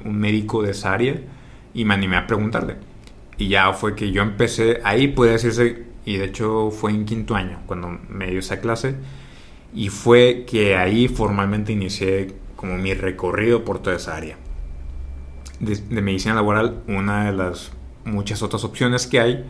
[0.06, 1.16] un médico de esa área
[1.74, 2.76] y me animé a preguntarle.
[3.38, 7.36] Y ya fue que yo empecé, ahí puede decirse, y de hecho fue en quinto
[7.36, 8.96] año cuando me dio esa clase,
[9.74, 14.38] y fue que ahí formalmente inicié como mi recorrido por toda esa área.
[15.60, 17.72] De, de medicina laboral, una de las
[18.06, 19.46] muchas otras opciones que hay,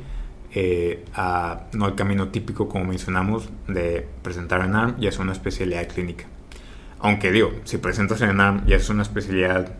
[0.53, 5.31] eh, a, no el camino típico como mencionamos de presentar en ARM, ya es una
[5.31, 6.25] especialidad clínica.
[6.99, 9.73] Aunque digo, si presentas en ARM ya es una especialidad,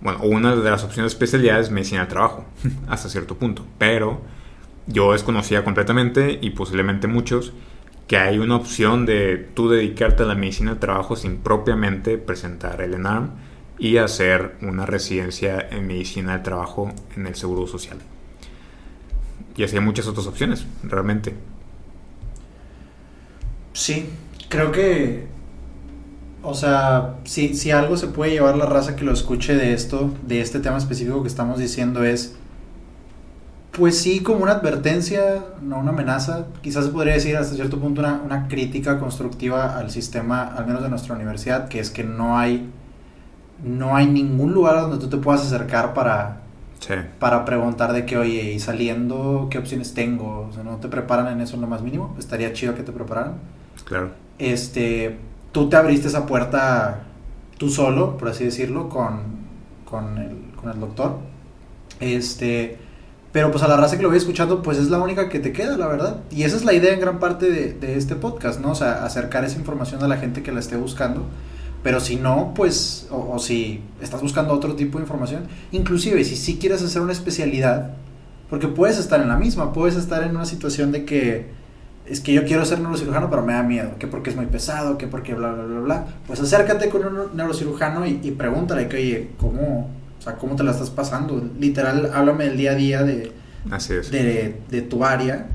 [0.00, 2.44] bueno, una de las opciones de especialidades es medicina del trabajo,
[2.88, 4.20] hasta cierto punto, pero
[4.86, 7.52] yo desconocía completamente y posiblemente muchos
[8.08, 12.80] que hay una opción de tú dedicarte a la medicina de trabajo sin propiamente presentar
[12.80, 13.30] el ENARM
[13.80, 17.96] y hacer una residencia en medicina de trabajo en el Seguro Social.
[19.56, 21.34] Y así hay muchas otras opciones, realmente.
[23.72, 24.10] Sí,
[24.50, 25.26] creo que,
[26.42, 30.14] o sea, si, si algo se puede llevar la raza que lo escuche de esto,
[30.26, 32.36] de este tema específico que estamos diciendo es,
[33.72, 38.02] pues sí, como una advertencia, no una amenaza, quizás se podría decir hasta cierto punto
[38.02, 42.38] una, una crítica constructiva al sistema, al menos de nuestra universidad, que es que no
[42.38, 42.68] hay,
[43.64, 46.40] no hay ningún lugar donde tú te puedas acercar para,
[46.80, 46.94] Sí.
[47.18, 50.46] para preguntar de que, oye, y saliendo, ¿qué opciones tengo?
[50.48, 52.14] O sea, no te preparan en eso en lo más mínimo.
[52.18, 53.34] Estaría chido que te prepararan.
[53.84, 54.10] Claro.
[54.38, 55.18] Este,
[55.52, 57.00] tú te abriste esa puerta
[57.58, 59.20] tú solo, por así decirlo, con,
[59.84, 61.18] con, el, con el doctor.
[62.00, 62.78] Este,
[63.32, 65.52] pero pues a la raza que lo voy escuchando, pues es la única que te
[65.52, 66.20] queda, la verdad.
[66.30, 68.70] Y esa es la idea en gran parte de, de este podcast, ¿no?
[68.72, 71.26] O sea, acercar esa información a la gente que la esté buscando.
[71.82, 76.36] Pero si no, pues, o, o si estás buscando otro tipo de información, inclusive si
[76.36, 77.92] sí quieres hacer una especialidad,
[78.50, 81.58] porque puedes estar en la misma, puedes estar en una situación de que
[82.06, 84.98] es que yo quiero ser neurocirujano, pero me da miedo, que porque es muy pesado,
[84.98, 86.06] que porque bla, bla, bla, bla.
[86.26, 90.64] Pues acércate con un neurocirujano y, y pregúntale que, oye, ¿cómo, o sea, ¿cómo te
[90.64, 91.40] la estás pasando?
[91.58, 93.32] Literal, háblame del día a día de,
[93.70, 94.10] Así es.
[94.10, 95.46] de, de tu área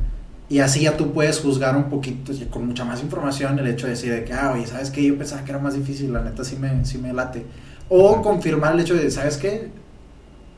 [0.49, 3.87] y así ya tú puedes juzgar un poquito, y con mucha más información, el hecho
[3.87, 5.03] de decir de que, ah, oye, ¿sabes qué?
[5.03, 7.45] Yo pensaba que era más difícil, la neta sí me, sí me late.
[7.89, 9.69] O confirmar el hecho de, ¿sabes qué?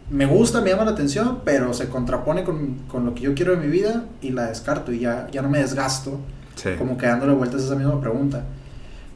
[0.10, 3.52] Me gusta, me llama la atención, pero se contrapone con, con lo que yo quiero
[3.56, 6.20] de mi vida y la descarto y ya, ya no me desgasto
[6.56, 6.70] Sí.
[6.78, 8.44] como que dándole vueltas a esa misma pregunta.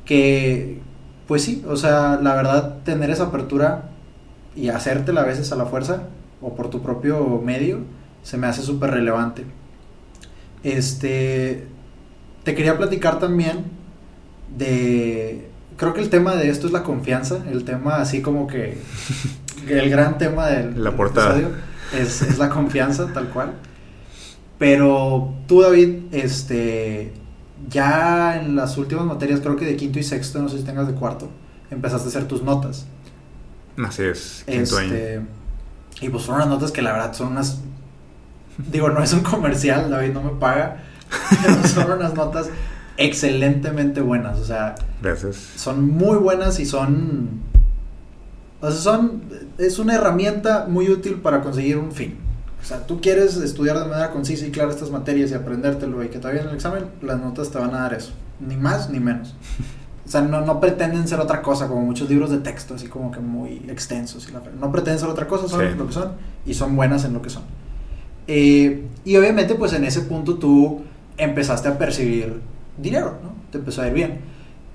[0.06, 0.80] Que,
[1.28, 3.90] pues sí, o sea, la verdad, tener esa apertura
[4.56, 6.04] y hacértela a veces a la fuerza
[6.42, 7.80] o por tu propio medio,
[8.24, 9.46] se me hace súper relevante.
[10.64, 11.68] Este,
[12.44, 13.66] te quería platicar también
[14.58, 18.78] de, creo que el tema de esto es la confianza, el tema así como que,
[19.68, 21.38] el gran tema del, La del portada.
[21.38, 21.56] episodio
[21.98, 23.54] es, es la confianza tal cual.
[24.58, 27.14] Pero tú, David, este,
[27.70, 30.88] ya en las últimas materias, creo que de quinto y sexto, no sé si tengas
[30.88, 31.30] de cuarto,
[31.72, 32.86] empezaste a hacer tus notas.
[33.84, 34.44] Así es.
[34.46, 34.94] Quinto año.
[34.94, 35.22] Este,
[36.02, 37.62] y pues son unas notas que la verdad son unas.
[38.72, 40.84] Digo, no es un comercial, David no me paga.
[41.44, 42.50] Pero son unas notas
[42.98, 44.40] excelentemente buenas.
[44.40, 45.36] O sea, Gracias.
[45.56, 47.42] son muy buenas y son.
[48.62, 49.24] O sea, son.
[49.58, 52.18] Es una herramienta muy útil para conseguir un fin.
[52.62, 56.10] O sea, tú quieres estudiar de manera concisa y clara estas materias y aprendértelo y
[56.10, 58.12] que te vaya en el examen, las notas te van a dar eso.
[58.40, 59.34] Ni más ni menos.
[60.06, 63.12] O sea, no, no pretenden ser otra cosa, como muchos libros de texto, así como
[63.12, 64.28] que muy extensos.
[64.30, 65.76] y la- No pretenden ser otra cosa, son Sí.
[65.76, 66.12] lo que son
[66.46, 67.44] y son buenas en lo que son.
[68.34, 70.80] Eh, y obviamente, pues en ese punto tú
[71.18, 72.40] empezaste a percibir
[72.78, 73.34] dinero, ¿no?
[73.52, 74.20] Te empezó a ir bien.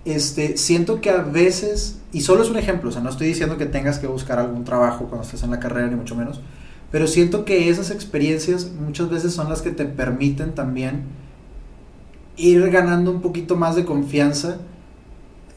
[0.04, 3.57] Este, siento que a veces, y solo es un ejemplo, o sea, no estoy diciendo
[3.57, 6.42] que tengas que buscar algún trabajo cuando estés en la carrera, ni mucho menos,
[6.92, 11.04] pero siento que esas experiencias muchas veces son las que te permiten también
[12.36, 14.59] ir ganando un poquito más de confianza,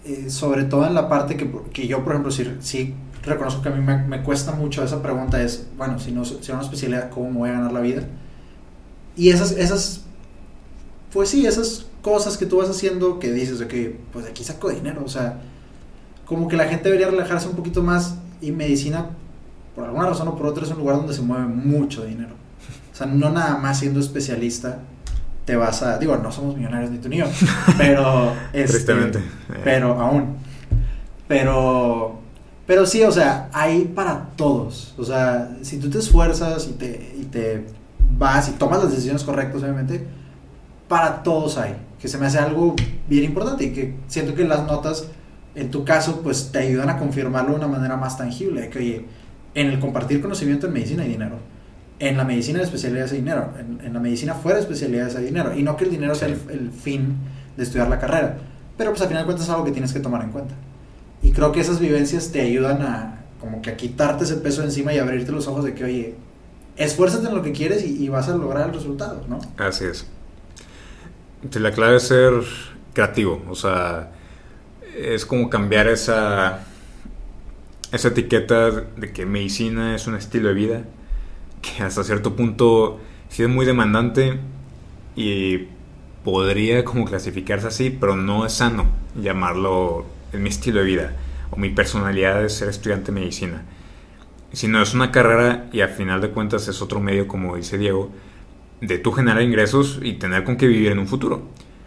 [0.05, 2.93] eh, sobre todo en la parte que, que yo, por ejemplo, sí, sí
[3.23, 6.51] reconozco que a mí me, me cuesta mucho esa pregunta, es, bueno, si no si
[6.51, 8.03] una especialidad, ¿cómo me voy a ganar la vida?
[9.15, 10.03] Y esas, esas,
[11.11, 13.73] pues sí, esas cosas que tú vas haciendo que dices, ok,
[14.13, 15.39] pues de aquí saco dinero, o sea,
[16.25, 19.07] como que la gente debería relajarse un poquito más y medicina,
[19.75, 22.35] por alguna razón o por otra, es un lugar donde se mueve mucho dinero.
[22.91, 24.79] O sea, no nada más siendo especialista
[25.45, 27.25] te vas a, digo, no somos millonarios ni tú ni yo,
[27.77, 28.33] pero...
[28.53, 29.23] este, Tristemente.
[29.63, 30.37] Pero aún.
[31.27, 32.18] Pero.
[32.69, 34.93] Pero sí, o sea, hay para todos.
[34.99, 37.65] O sea, si tú te esfuerzas y te, y te
[38.15, 40.05] vas y tomas las decisiones correctas, obviamente,
[40.87, 41.75] para todos hay.
[41.99, 42.75] Que se me hace algo
[43.07, 45.07] bien importante y que siento que las notas,
[45.55, 48.61] en tu caso, pues te ayudan a confirmarlo de una manera más tangible.
[48.61, 49.05] De que, oye,
[49.55, 51.37] en el compartir conocimiento en medicina hay dinero.
[51.97, 53.49] En la medicina de especialidades hay dinero.
[53.59, 55.57] En, en la medicina fuera de especialidades hay dinero.
[55.57, 56.41] Y no que el dinero sea el, Sí.
[56.51, 57.15] el fin
[57.57, 58.37] de estudiar la carrera.
[58.77, 60.53] Pero pues al final de cuentas es algo que tienes que tomar en cuenta.
[61.21, 64.93] Y creo que esas vivencias te ayudan a como que a quitarte ese peso encima
[64.93, 66.15] y abrirte los ojos de que, oye,
[66.75, 69.39] esfuérzate en lo que quieres y, vas a lograr el resultado, ¿no?
[69.57, 70.05] Así es.
[71.53, 72.33] La clave es ser
[72.93, 74.11] creativo, o sea,
[74.97, 76.65] es como cambiar esa,
[77.91, 80.83] esa etiqueta de que medicina es un estilo de vida,
[81.61, 82.99] que hasta cierto punto
[83.29, 84.39] sí es muy demandante
[85.15, 85.67] y
[86.23, 88.85] podría como clasificarse así, pero no es sano
[89.21, 91.13] llamarlo en mi estilo de vida
[91.51, 93.63] o mi personalidad de ser estudiante de medicina.
[94.51, 98.11] Sino es una carrera y al final de cuentas es otro medio, como dice Diego,
[98.81, 101.43] de tú generar ingresos y tener con qué vivir en un futuro.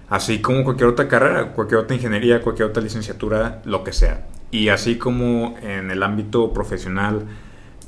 [0.08, 4.26] Así como cualquier otra carrera, cualquier otra ingeniería, cualquier otra licenciatura, lo que sea.
[4.50, 7.24] Y así como en el ámbito profesional,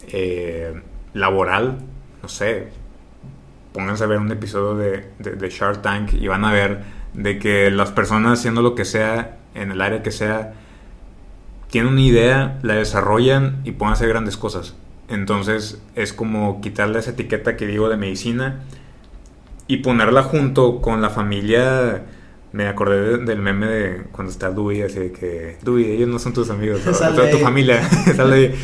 [0.09, 0.81] eh,
[1.13, 1.79] laboral,
[2.23, 2.69] no sé,
[3.73, 6.83] pónganse a ver un episodio de, de, Shark Tank y van a ver
[7.13, 10.55] de que las personas haciendo lo que sea, en el área que sea,
[11.71, 14.75] tienen una idea, la desarrollan y pueden hacer grandes cosas.
[15.09, 18.61] Entonces es como quitarle esa etiqueta que digo de medicina
[19.67, 22.05] y ponerla junto con la familia.
[22.53, 26.33] Me acordé del meme de cuando está Dewey, así de que, Dewey, ellos no son
[26.33, 27.81] tus amigos, son tu familia.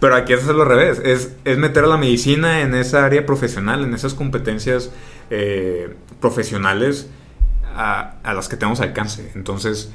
[0.00, 3.82] Pero aquí es lo revés, es, es meter a la medicina en esa área profesional,
[3.82, 4.92] en esas competencias
[5.30, 7.08] eh, profesionales
[7.74, 9.32] a, a, las que tenemos alcance.
[9.34, 9.90] Entonces,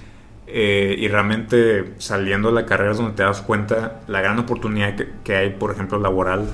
[0.53, 4.95] eh, y realmente saliendo de la carrera es donde te das cuenta la gran oportunidad
[4.95, 6.45] que, que hay, por ejemplo, laboral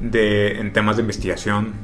[0.00, 1.74] de, en temas de investigación,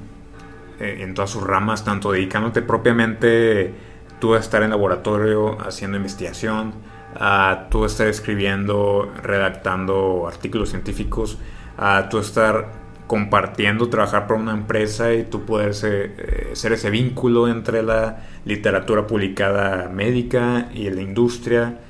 [0.80, 3.74] eh, en todas sus ramas, tanto dedicándote propiamente
[4.18, 6.72] tú a estar en laboratorio haciendo investigación,
[7.14, 11.38] a tú estar escribiendo, redactando artículos científicos,
[11.76, 12.79] a tú estar
[13.10, 19.08] compartiendo, trabajar para una empresa y tú poder ser, eh, ese vínculo entre la literatura
[19.08, 21.80] publicada médica y la industria,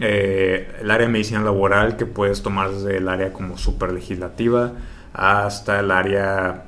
[0.00, 4.72] eh, el área de medicina laboral que puedes tomar desde el área como super legislativa
[5.12, 6.64] hasta el área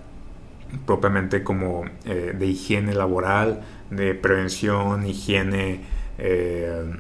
[0.87, 5.81] propiamente como eh, de higiene laboral, de prevención, higiene,
[6.19, 6.95] eh,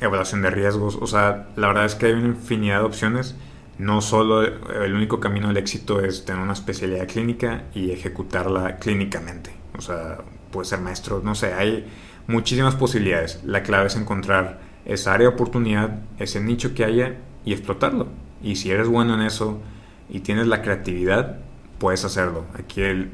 [0.00, 0.98] evaluación de riesgos.
[1.00, 3.34] O sea, la verdad es que hay una infinidad de opciones.
[3.78, 9.50] No solo el único camino al éxito es tener una especialidad clínica y ejecutarla clínicamente.
[9.76, 10.18] O sea,
[10.50, 11.86] puede ser maestro, no sé, hay
[12.26, 13.40] muchísimas posibilidades.
[13.44, 18.08] La clave es encontrar esa área de oportunidad, ese nicho que haya y explotarlo.
[18.42, 19.60] Y si eres bueno en eso
[20.08, 21.38] y tienes la creatividad,
[21.78, 22.46] puedes hacerlo.
[22.58, 23.10] Aquí el,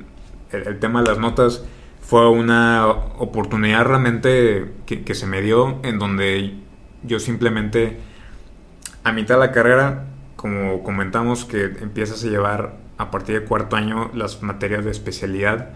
[0.53, 1.65] el, tema de las notas
[2.01, 6.55] fue una oportunidad realmente que, que, se me dio en donde
[7.03, 7.99] yo simplemente
[9.05, 10.07] a mitad de la carrera,
[10.43, 15.71] como comentamos, que empiezas a llevar a partir de cuarto año las materias de especialidad,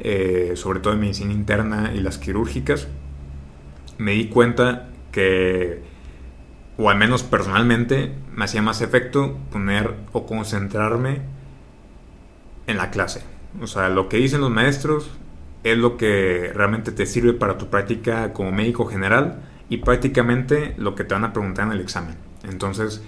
[0.00, 2.86] eh, sobre todo en medicina interna y las quirúrgicas,
[3.98, 5.82] me di cuenta que,
[6.78, 11.22] o al menos personalmente, me hacía más efecto poner o concentrarme
[12.68, 13.24] en la clase.
[13.60, 15.10] O sea, lo que dicen los maestros
[15.64, 20.94] es lo que realmente te sirve para tu práctica como médico general y prácticamente lo
[20.94, 22.14] que te van a preguntar en el examen.
[22.44, 23.02] Entonces,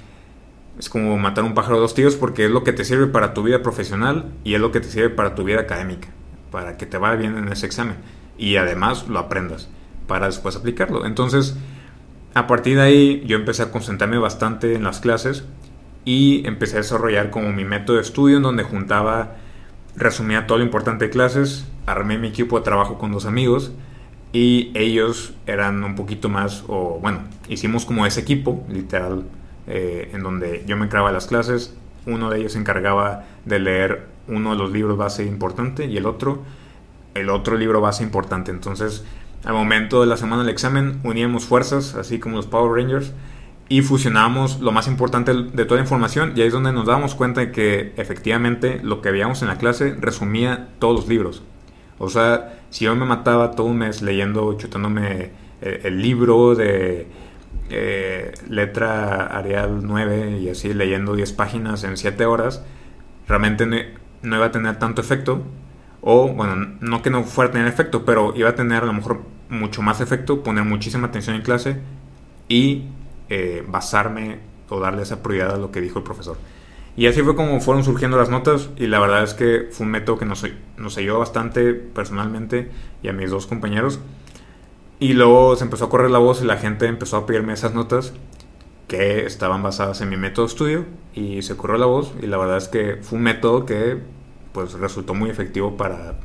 [0.78, 3.34] es como matar un pájaro a dos tiros porque es lo que te sirve para
[3.34, 6.08] tu vida profesional y es lo que te sirve para tu vida académica,
[6.50, 7.96] para que te vaya bien en ese examen
[8.38, 9.68] y además lo aprendas
[10.06, 11.04] para después aplicarlo.
[11.04, 11.56] Entonces,
[12.34, 15.44] a partir de ahí yo empecé a concentrarme bastante en las clases
[16.04, 19.36] y empecé a desarrollar como mi método de estudio en donde juntaba
[19.96, 23.72] resumía todo lo importante de clases, armé mi equipo de trabajo con dos amigos
[24.32, 29.24] y ellos eran un poquito más, o bueno, hicimos como ese equipo, literal,
[29.68, 33.58] eh, en donde yo me encargaba de las clases, uno de ellos se encargaba de
[33.58, 36.42] leer uno de los libros base importante y el otro,
[37.14, 38.50] el otro libro base importante.
[38.50, 39.04] Entonces,
[39.44, 43.12] al momento de la semana del examen, uníamos fuerzas, así como los Power Rangers,
[43.68, 47.14] y fusionamos lo más importante de toda la información y ahí es donde nos damos
[47.14, 51.42] cuenta de que efectivamente lo que veíamos en la clase resumía todos los libros.
[51.98, 57.08] O sea, si yo me mataba todo un mes leyendo, chutándome eh, el, libro de
[57.70, 62.64] eh, letra Arial 9 y así leyendo 10 páginas en 7 horas,
[63.26, 63.66] realmente
[64.22, 65.42] no, iba a tener tanto efecto.
[66.00, 68.92] O, bueno, no que no fuera a tener efecto, pero iba a tener a lo
[68.92, 71.80] mejor mucho más efecto, poner muchísima atención en clase
[72.48, 72.84] y
[73.28, 74.38] eh, basarme
[74.68, 76.36] o darle esa prioridad a lo que dijo el profesor.
[76.96, 79.92] Y así fue como fueron surgiendo las notas y la verdad es que fue un
[79.92, 80.44] método que nos,
[80.76, 82.70] nos ayudó bastante personalmente
[83.02, 84.00] y a mis dos compañeros.
[85.00, 87.74] Y luego se empezó a correr la voz y la gente empezó a pedirme esas
[87.74, 88.12] notas
[88.88, 90.84] que estaban basadas en mi método de estudio
[91.14, 93.98] y se corrió la voz y la verdad es que fue un método que
[94.52, 96.18] pues resultó muy efectivo para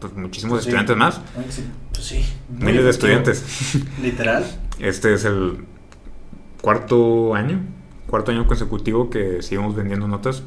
[0.00, 1.20] pues, muchísimos pues estudiantes más.
[1.92, 2.24] Pues sí.
[2.48, 3.76] Miles de estudiantes.
[4.02, 4.44] Literal.
[4.80, 5.64] Este es el
[6.60, 7.60] cuarto año,
[8.08, 10.42] cuarto año consecutivo que seguimos vendiendo notas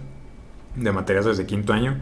[0.76, 1.98] de materias desde quinto año.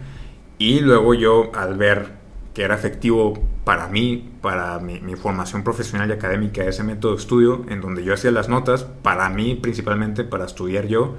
[0.57, 2.13] Y luego yo al ver
[2.55, 3.33] que era efectivo
[3.65, 8.13] para mí, para mi, formación profesional y académica, ese método de estudio en donde yo
[8.13, 11.15] hacía las notas, para mí principalmente, para estudiar yo,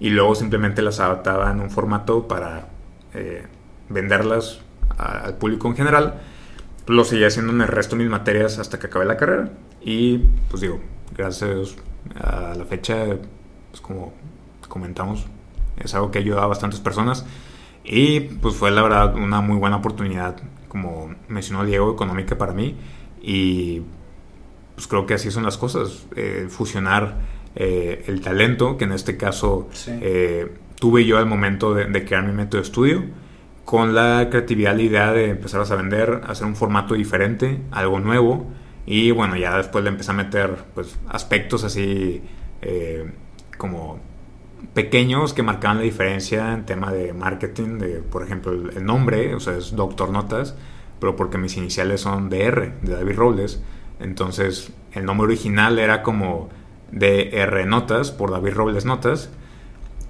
[0.00, 2.68] y luego simplemente las adaptaba en un formato para
[3.14, 3.46] eh,
[3.88, 4.60] venderlas
[4.98, 6.20] al público en general,
[6.86, 9.50] lo seguía haciendo en el resto de mis materias hasta que acabé la carrera.
[9.80, 10.18] Y
[10.50, 10.80] pues digo,
[11.16, 11.76] gracias
[12.20, 13.06] a a la fecha,
[13.70, 14.12] pues como
[14.68, 15.26] comentamos,
[15.76, 17.24] es algo que ha ayudado a bastantes personas
[17.84, 20.36] y pues fue la verdad una muy buena oportunidad,
[20.70, 22.76] como mencionó Diego, económica para mí
[23.20, 23.82] y
[24.76, 27.18] pues creo que así son las cosas, eh, fusionar
[27.56, 32.24] eh, el talento, que en este caso eh, tuve yo al momento de, de, crear
[32.24, 33.04] mi método de estudio,
[33.64, 38.46] con la creatividad, la idea de empezar a vender, hacer un formato diferente, algo nuevo,
[38.86, 42.22] y bueno, ya después le empecé a meter pues, aspectos así
[43.58, 43.98] como
[44.74, 49.40] pequeños que marcaban la diferencia en tema de marketing, de por ejemplo el, nombre, o
[49.40, 50.56] sea, es Doctor Notas,
[50.98, 53.62] pero porque mis iniciales son DR, de David Robles,
[54.00, 56.48] entonces el nombre original era como
[56.92, 59.30] DR Notas, por David Robles Notas,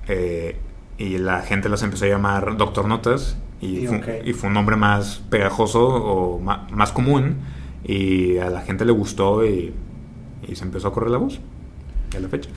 [0.08, 0.56] eh,
[0.98, 5.86] y la gente las empezó a llamar Doctor Notas, y, fue, un nombre más pegajoso
[5.86, 7.36] o más, común,
[7.84, 9.74] y a la gente le gustó y,
[10.48, 11.40] y se empezó a correr la voz,
[12.16, 12.48] a la fecha.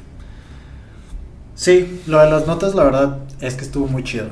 [1.56, 4.28] Sí, lo de las notas, la verdad, es que estuvo muy chido.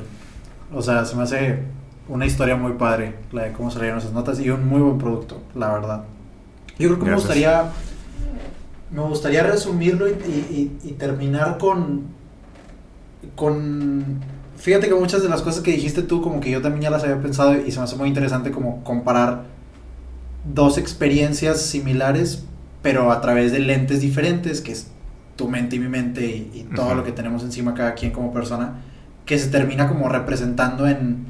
[0.73, 1.59] O sea, se me hace
[2.07, 5.41] una historia muy padre, la de cómo salieron esas notas y un muy buen producto,
[5.55, 6.03] la verdad.
[6.79, 7.71] Yo creo que me gustaría,
[8.91, 12.05] me gustaría resumirlo y, terminar con,
[13.35, 14.19] con,
[14.57, 17.03] fíjate que muchas de las cosas que dijiste tú, como que yo también ya las
[17.03, 19.43] había pensado y se me hace muy interesante como comparar
[20.51, 22.45] dos experiencias similares,
[22.81, 24.87] pero a través de lentes diferentes, que es
[25.41, 28.75] tu mente y mi mente y, todo lo que tenemos encima cada quien como persona,
[29.25, 31.25] que se termina como representando en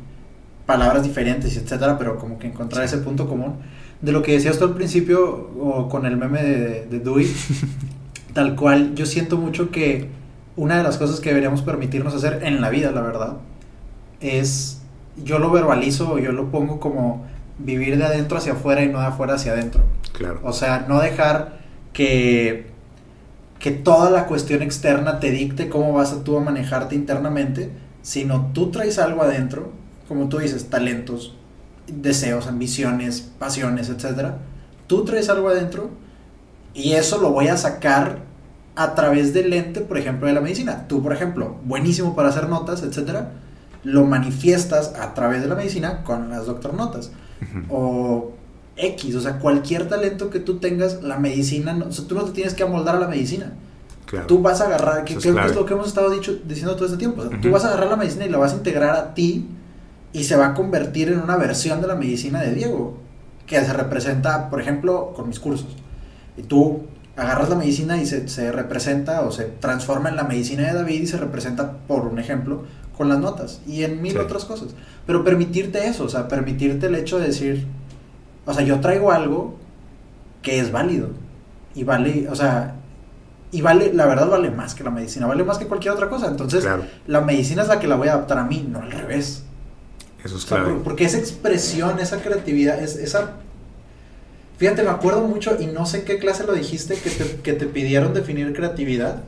[0.65, 3.55] palabras diferentes, etcétera, pero como que encontrar ese punto común.
[4.01, 7.33] De lo que decías tú al principio, o con el meme de, de Dewey,
[8.33, 10.09] tal cual, yo siento mucho que
[10.57, 13.37] una de las cosas que deberíamos permitirnos hacer en la vida, la verdad,
[14.19, 14.81] es,
[15.23, 17.25] yo lo verbalizo, yo lo pongo como
[17.59, 19.83] vivir de adentro hacia afuera y no de afuera hacia adentro.
[20.11, 20.41] Claro.
[20.43, 21.61] O sea, no dejar
[21.93, 22.70] que
[23.61, 28.49] que toda la cuestión externa te dicte cómo vas a tú a manejarte internamente, sino
[28.53, 29.71] tú traes algo adentro,
[30.07, 31.35] como tú dices, talentos,
[31.87, 34.31] deseos, ambiciones, pasiones, etc.
[34.87, 35.91] Tú traes algo adentro
[36.73, 38.23] y eso lo voy a sacar
[38.75, 40.87] a través del lente, por ejemplo, de la medicina.
[40.87, 43.25] Tú, por ejemplo, buenísimo para hacer notas, etc.
[43.83, 47.11] Lo manifiestas a través de la medicina con las doctor notas.
[47.69, 48.31] O
[48.81, 52.31] X, o sea, cualquier talento que tú tengas, la medicina, o sea, tú no te
[52.31, 53.53] tienes que amoldar a la medicina.
[54.27, 57.21] Tú vas a agarrar, que es lo que hemos estado dicho, diciendo todo este tiempo,
[57.21, 59.47] o sea, tú vas a agarrar la medicina y la vas a integrar a ti
[60.11, 62.97] y se va a convertir en una versión de la medicina de Diego,
[63.47, 65.77] que se representa, por ejemplo, con mis cursos.
[66.35, 66.81] Y tú
[67.15, 71.03] agarras la medicina y se, se representa o se transforma en la medicina de David
[71.03, 72.63] y se representa, por un ejemplo,
[72.97, 74.69] con las notas y en mil otras cosas.
[75.05, 77.67] Pero permitirte eso, o sea, permitirte el hecho de decir,
[78.45, 79.57] o sea, yo traigo algo
[80.41, 81.09] que es válido.
[81.75, 82.75] Y vale, o sea,
[83.51, 86.27] y vale, la verdad vale más que la medicina, vale más que cualquier otra cosa.
[86.27, 86.65] Entonces,
[87.07, 89.43] la medicina es la que la voy a adaptar a mí, no al revés.
[90.23, 90.81] Eso es claro.
[90.83, 93.31] porque esa expresión, esa creatividad, es, esa...
[94.57, 97.53] Fíjate, me acuerdo mucho, y no sé en qué clase lo dijiste, que te, que
[97.53, 99.23] te pidieron definir creatividad.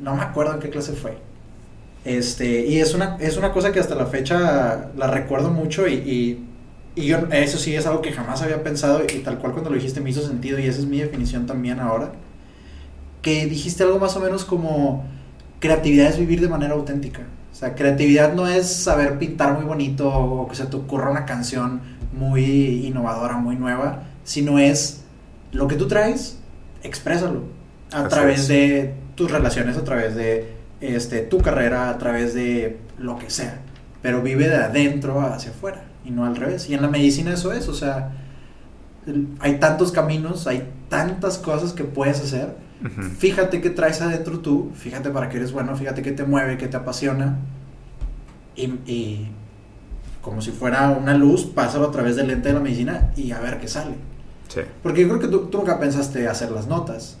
[0.00, 1.16] No me acuerdo en qué clase fue.
[2.04, 5.94] Este, y es una, es una cosa que hasta la fecha la recuerdo mucho y
[5.94, 6.44] y
[6.96, 10.00] yo, eso sí es algo que jamás había pensado y tal cual cuando lo dijiste
[10.00, 12.12] me hizo sentido y esa es mi definición también ahora.
[13.22, 15.04] Que dijiste algo más o menos como
[15.60, 17.22] creatividad es vivir de manera auténtica.
[17.50, 21.24] O sea, creatividad no es saber pintar muy bonito o que se te ocurra una
[21.24, 21.80] canción
[22.12, 25.02] muy innovadora, muy nueva, sino es
[25.52, 26.38] lo que tú traes,
[26.82, 27.44] exprésalo
[27.92, 33.18] a través de tus relaciones, a través de este, tu carrera, a través de lo
[33.18, 33.60] que sea.
[34.02, 36.68] Pero vive de adentro hacia afuera y no al revés.
[36.68, 38.12] Y en la medicina eso es, o sea,
[39.40, 42.56] hay tantos caminos, hay tantas cosas que puedes hacer.
[43.18, 46.66] Fíjate qué traes adentro tú, fíjate para qué eres bueno, fíjate qué te mueve, qué
[46.66, 47.38] te apasiona.
[48.56, 49.28] Y,
[50.20, 53.40] como si fuera una luz, pásalo a través del lente de la medicina y a
[53.40, 53.94] ver qué sale.
[54.82, 57.18] Porque yo creo que tú, nunca pensaste hacer las notas.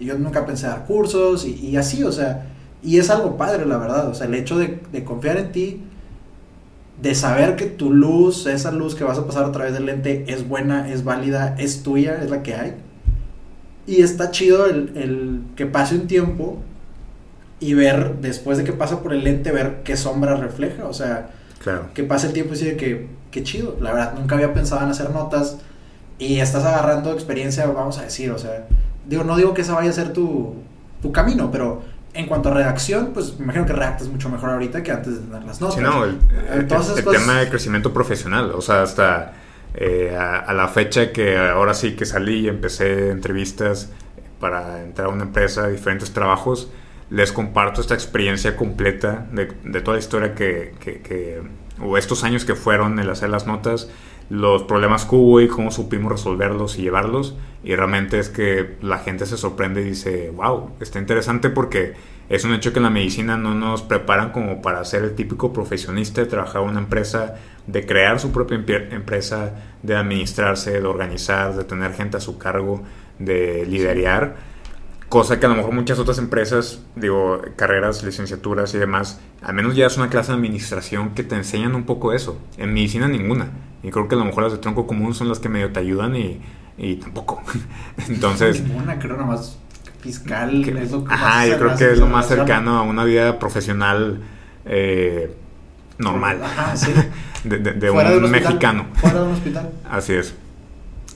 [0.00, 2.46] Y yo nunca pensé dar cursos y, así, o sea,
[2.82, 4.08] y es algo padre, la verdad.
[4.08, 5.82] O sea, el hecho de, de confiar en ti,
[7.00, 10.24] de saber que tu luz, esa luz que vas a pasar a través del lente
[10.28, 12.74] es buena, es válida, es tuya, es la que hay.
[13.86, 16.58] Y está chido el, que pase un tiempo
[17.60, 20.86] y ver, después de que pasa por el lente, ver qué sombra refleja.
[20.86, 21.30] O sea,
[21.94, 23.76] que pase el tiempo y decir que, qué chido.
[23.80, 25.58] La verdad, nunca había pensado en hacer notas
[26.18, 28.32] y estás agarrando experiencia, vamos a decir.
[28.32, 28.66] O sea,
[29.08, 30.54] digo, no digo que esa vaya a ser tu,
[31.00, 31.82] tu camino, pero
[32.14, 35.26] en cuanto a redacción, pues me imagino que redactas mucho mejor ahorita que antes de
[35.26, 35.76] tener las notas.
[35.76, 36.18] Sí, no, el,
[36.66, 39.34] tema de crecimiento profesional, o sea, hasta
[39.74, 43.90] eh, a, la fecha que ahora sí que salí y empecé entrevistas
[44.40, 46.70] para entrar a una empresa, diferentes trabajos,
[47.10, 49.46] les comparto esta experiencia completa de,
[49.80, 51.42] toda la historia que, que,
[51.80, 53.88] o estos años que fueron el hacer las notas,
[54.30, 57.36] los problemas que hubo y cómo supimos resolverlos y llevarlos.
[57.64, 61.94] Y realmente es que la gente se sorprende y dice, wow, está interesante porque
[62.28, 65.52] es un hecho que en la medicina no nos preparan como para ser el típico
[65.52, 67.36] profesionista de trabajar en una empresa,
[67.66, 68.56] de crear su propia
[68.90, 72.82] empresa, de administrarse, de organizar, de tener gente a su cargo,
[73.18, 74.36] de liderar.
[75.08, 79.74] Cosa que a lo mejor muchas otras empresas, digo, carreras, licenciaturas y demás, al menos
[79.74, 82.38] ya es una clase de administración que te enseñan un poco eso.
[82.58, 83.50] En medicina ninguna.
[83.82, 85.80] Y creo que a lo mejor las de tronco común son las que medio te
[85.80, 86.40] ayudan y,
[86.76, 87.42] y tampoco.
[88.08, 88.62] Entonces...
[88.62, 89.58] Ninguna, creo más
[90.00, 90.64] fiscal.
[90.64, 94.20] es lo que ajá, yo creo que es lo más cercano a una vida profesional
[94.64, 95.34] eh,
[95.98, 96.40] normal.
[96.42, 96.92] Ajá, sí.
[97.44, 98.86] de, un, mexicano.
[98.94, 99.70] Fuera de un hospital.
[99.90, 100.34] Así es,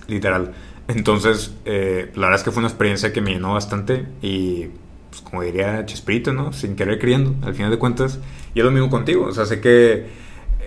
[0.09, 0.53] literal.
[0.89, 4.67] Entonces, eh, la verdad es que fue una experiencia que me llenó bastante y,
[5.11, 6.53] pues, como diría Chespirito, ¿no?
[6.53, 8.19] Sin querer creyendo, al final de cuentas.
[8.55, 9.27] Y es lo mismo contigo.
[9.27, 10.07] O sea, sé que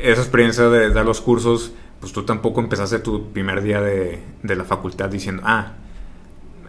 [0.01, 4.55] esa experiencia de dar los cursos, pues tú tampoco empezaste tu primer día de, de
[4.55, 5.73] la facultad diciendo, ah,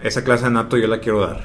[0.02, 1.44] esa clase de nato yo la quiero dar.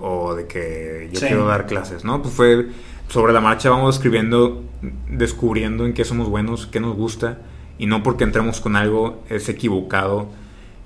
[0.00, 2.22] O de que yo quiero dar clases, ¿no?
[2.22, 2.68] Pues fue
[3.08, 4.64] sobre la marcha, vamos escribiendo,
[5.08, 7.38] descubriendo en qué somos buenos, qué nos gusta.
[7.78, 10.28] Y no porque entremos con algo es equivocado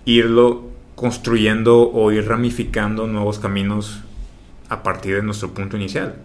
[0.04, 0.64] irlo
[0.96, 4.00] construyendo o ir ramificando nuevos caminos
[4.68, 6.16] a partir de nuestro punto inicial.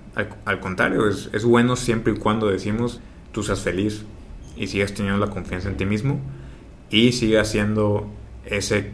[0.45, 2.99] Al, contrario, es, es, bueno siempre y cuando decimos
[3.31, 4.03] tú seas feliz
[4.59, 6.19] y sigas teniendo la confianza en ti mismo
[6.91, 8.11] y sigas siendo
[8.45, 8.91] ese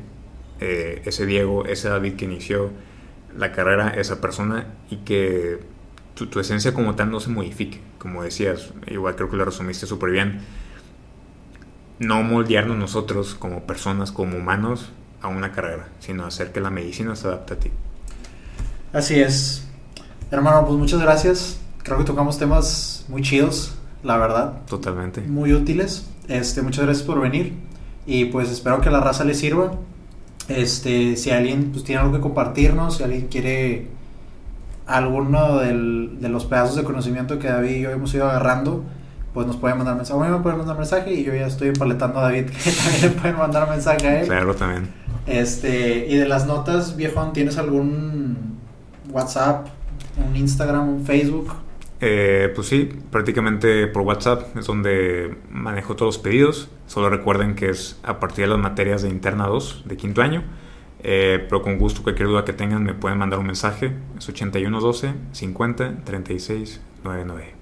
[0.61, 2.71] eh, ese Diego, ese David que inició
[3.37, 5.59] la carrera, esa persona, y que
[6.13, 7.81] tu, esencia como tal no se modifique.
[7.99, 10.39] Como decías, igual creo que lo resumiste súper bien.
[11.99, 17.15] No moldearnos nosotros como personas, como humanos, a una carrera, sino hacer que la medicina
[17.15, 17.71] se adapte a ti.
[18.93, 19.67] Así es.
[20.31, 21.59] Hermano, pues muchas gracias.
[21.83, 23.75] Creo que tocamos temas muy chidos,
[24.06, 24.53] la verdad.
[24.69, 25.22] Totalmente.
[25.22, 26.07] Muy útiles.
[26.27, 27.53] Este, muchas gracias por venir.
[28.06, 29.72] Y pues espero que la raza le sirva.
[30.48, 33.88] Este, si alguien pues, tiene algo que compartirnos, si alguien quiere
[34.86, 38.84] alguno del, de los pedazos de conocimiento que David y yo hemos ido agarrando,
[39.34, 40.19] pues nos pueden mandar mensaje.
[40.19, 43.02] A mí me pueden mandar mensaje y yo ya estoy empaletando a David que también
[43.02, 44.27] le pueden mandar mensaje a él.
[44.27, 44.88] Claro, también.
[45.26, 48.60] Este, y de las notas, viejo, ¿tienes algún
[49.11, 49.68] WhatsApp,
[50.30, 51.64] un Instagram, un Facebook?
[52.01, 56.69] Eh, pues sí, prácticamente por WhatsApp es donde manejo todos los pedidos.
[56.88, 60.43] Solo recuerden que es a partir de las materias de interna 2 de quinto año.
[61.07, 63.93] Eh, pero con gusto, cualquier duda que tengan me pueden mandar un mensaje.
[64.17, 67.53] Es 8112 50 36 99.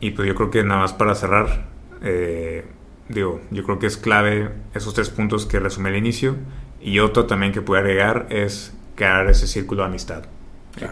[0.00, 1.66] Y pues yo creo que nada más para cerrar,
[2.02, 2.64] eh,
[3.08, 6.36] digo, yo creo que es clave esos tres puntos que resumí al inicio.
[6.80, 10.24] Y otro también que puedo agregar es crear ese círculo de amistad.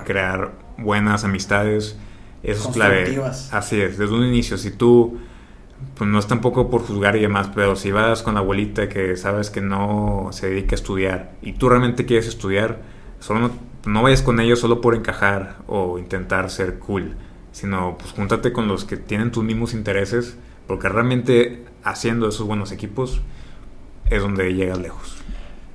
[0.04, 1.96] Crear buenas amistades.
[2.42, 3.20] Eso es clave.
[3.50, 4.56] Así es, desde un inicio.
[4.58, 5.18] Si tú,
[5.96, 9.16] pues no es tampoco por juzgar y demás, pero si vas con la abuelita que
[9.16, 12.78] sabes que no se dedica a estudiar y tú realmente quieres estudiar,
[13.20, 13.50] solo
[13.86, 17.16] no, vayas con ellos solo por encajar o intentar ser cool,
[17.52, 20.36] sino pues júntate con los que tienen tus mismos intereses,
[20.66, 23.20] porque realmente haciendo esos buenos equipos
[24.10, 25.16] es donde llegas lejos.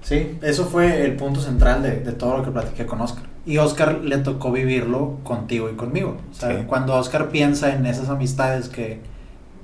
[0.01, 3.30] Sí, eso fue el punto central de, de todo lo que platiqué con Oscar.
[3.45, 6.17] Y Oscar le tocó vivirlo contigo y conmigo.
[6.29, 8.99] O sea, cuando Oscar piensa en esas amistades que,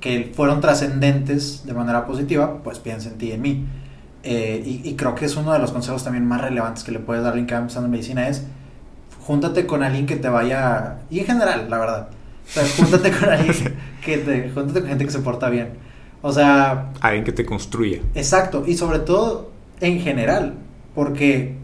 [0.00, 3.66] que fueron trascendentes de manera positiva, pues piensa en ti y en mí.
[4.24, 7.22] Eh, y, creo que es uno de los consejos también más relevantes que le puedes
[7.22, 8.44] dar a alguien que va empezando en medicina es
[9.24, 12.08] júntate con alguien que te vaya y en general la verdad.
[12.46, 15.68] O sea júntate con alguien que te júntate con gente que se porta bien.
[16.20, 18.00] O sea alguien que te construya.
[18.14, 18.64] exacto.
[18.66, 20.54] Y sobre todo en general
[20.96, 21.54] porque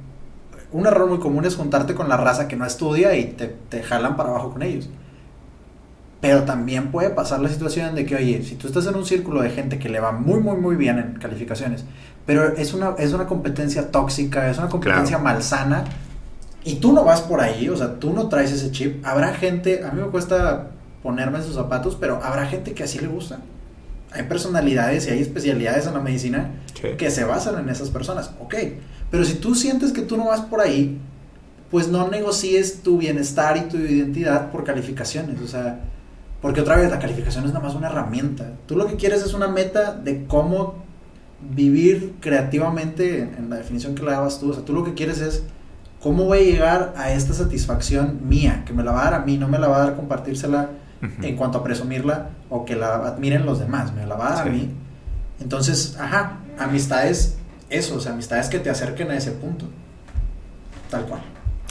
[0.75, 3.83] un error muy común es juntarte con la raza que no estudia y te, te
[3.85, 4.89] jalan para abajo con ellos.
[6.21, 9.41] Pero también puede pasar la situación de que, oye, si tú estás en un círculo
[9.41, 11.85] de gente que le va muy, muy, muy bien en calificaciones,
[12.27, 15.85] pero es una, es una competencia tóxica, es una competencia malsana,
[16.65, 19.85] y tú no vas por ahí, o sea, tú no traes ese chip, habrá gente,
[19.85, 20.71] a mí me cuesta
[21.05, 23.39] ponerme en sus zapatos, pero habrá gente que así le gusta.
[24.11, 26.51] Hay personalidades y hay especialidades en la medicina
[26.99, 28.55] que se basan en esas personas, ok.
[29.15, 30.99] Pero si tú sientes que tú no vas por ahí,
[31.71, 35.41] pues no negocies tu bienestar y tu identidad por calificaciones.
[35.41, 35.83] O sea,
[36.43, 38.55] porque otra vez la calificación es nada más una herramienta.
[38.67, 40.83] Tú lo que quieres es una meta de cómo
[41.41, 44.51] vivir creativamente en, la definición que le dabas tú.
[44.51, 45.45] O sea, tú lo que quieres es
[46.01, 49.25] cómo voy a llegar a esta satisfacción mía, que me la va a dar a
[49.25, 50.71] mí, no me la va a dar compartírsela
[51.23, 54.49] en cuanto a presumirla o que la admiren los demás, me la va a dar
[54.49, 54.73] a mí.
[55.39, 57.37] Entonces, ajá, amistades
[57.77, 59.67] eso, o sea, amistades que te acerquen a ese punto.
[60.91, 61.23] Tal cual.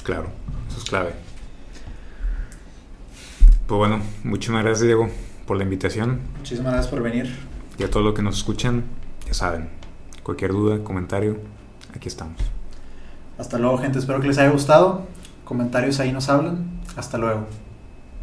[0.03, 0.27] Claro,
[0.69, 1.13] eso es clave.
[3.67, 5.09] Pues bueno, muchísimas gracias Diego
[5.47, 6.19] por la invitación.
[6.37, 7.33] Muchísimas gracias por venir.
[7.77, 8.83] y a todo lo que nos escuchan,
[9.25, 9.69] ya saben,
[10.21, 11.37] cualquier duda, comentario,
[11.95, 12.37] aquí estamos.
[13.37, 13.99] Hasta luego, gente.
[13.99, 15.07] Espero que les haya gustado.
[15.43, 16.81] Comentarios ahí nos hablan.
[16.95, 17.47] Hasta luego.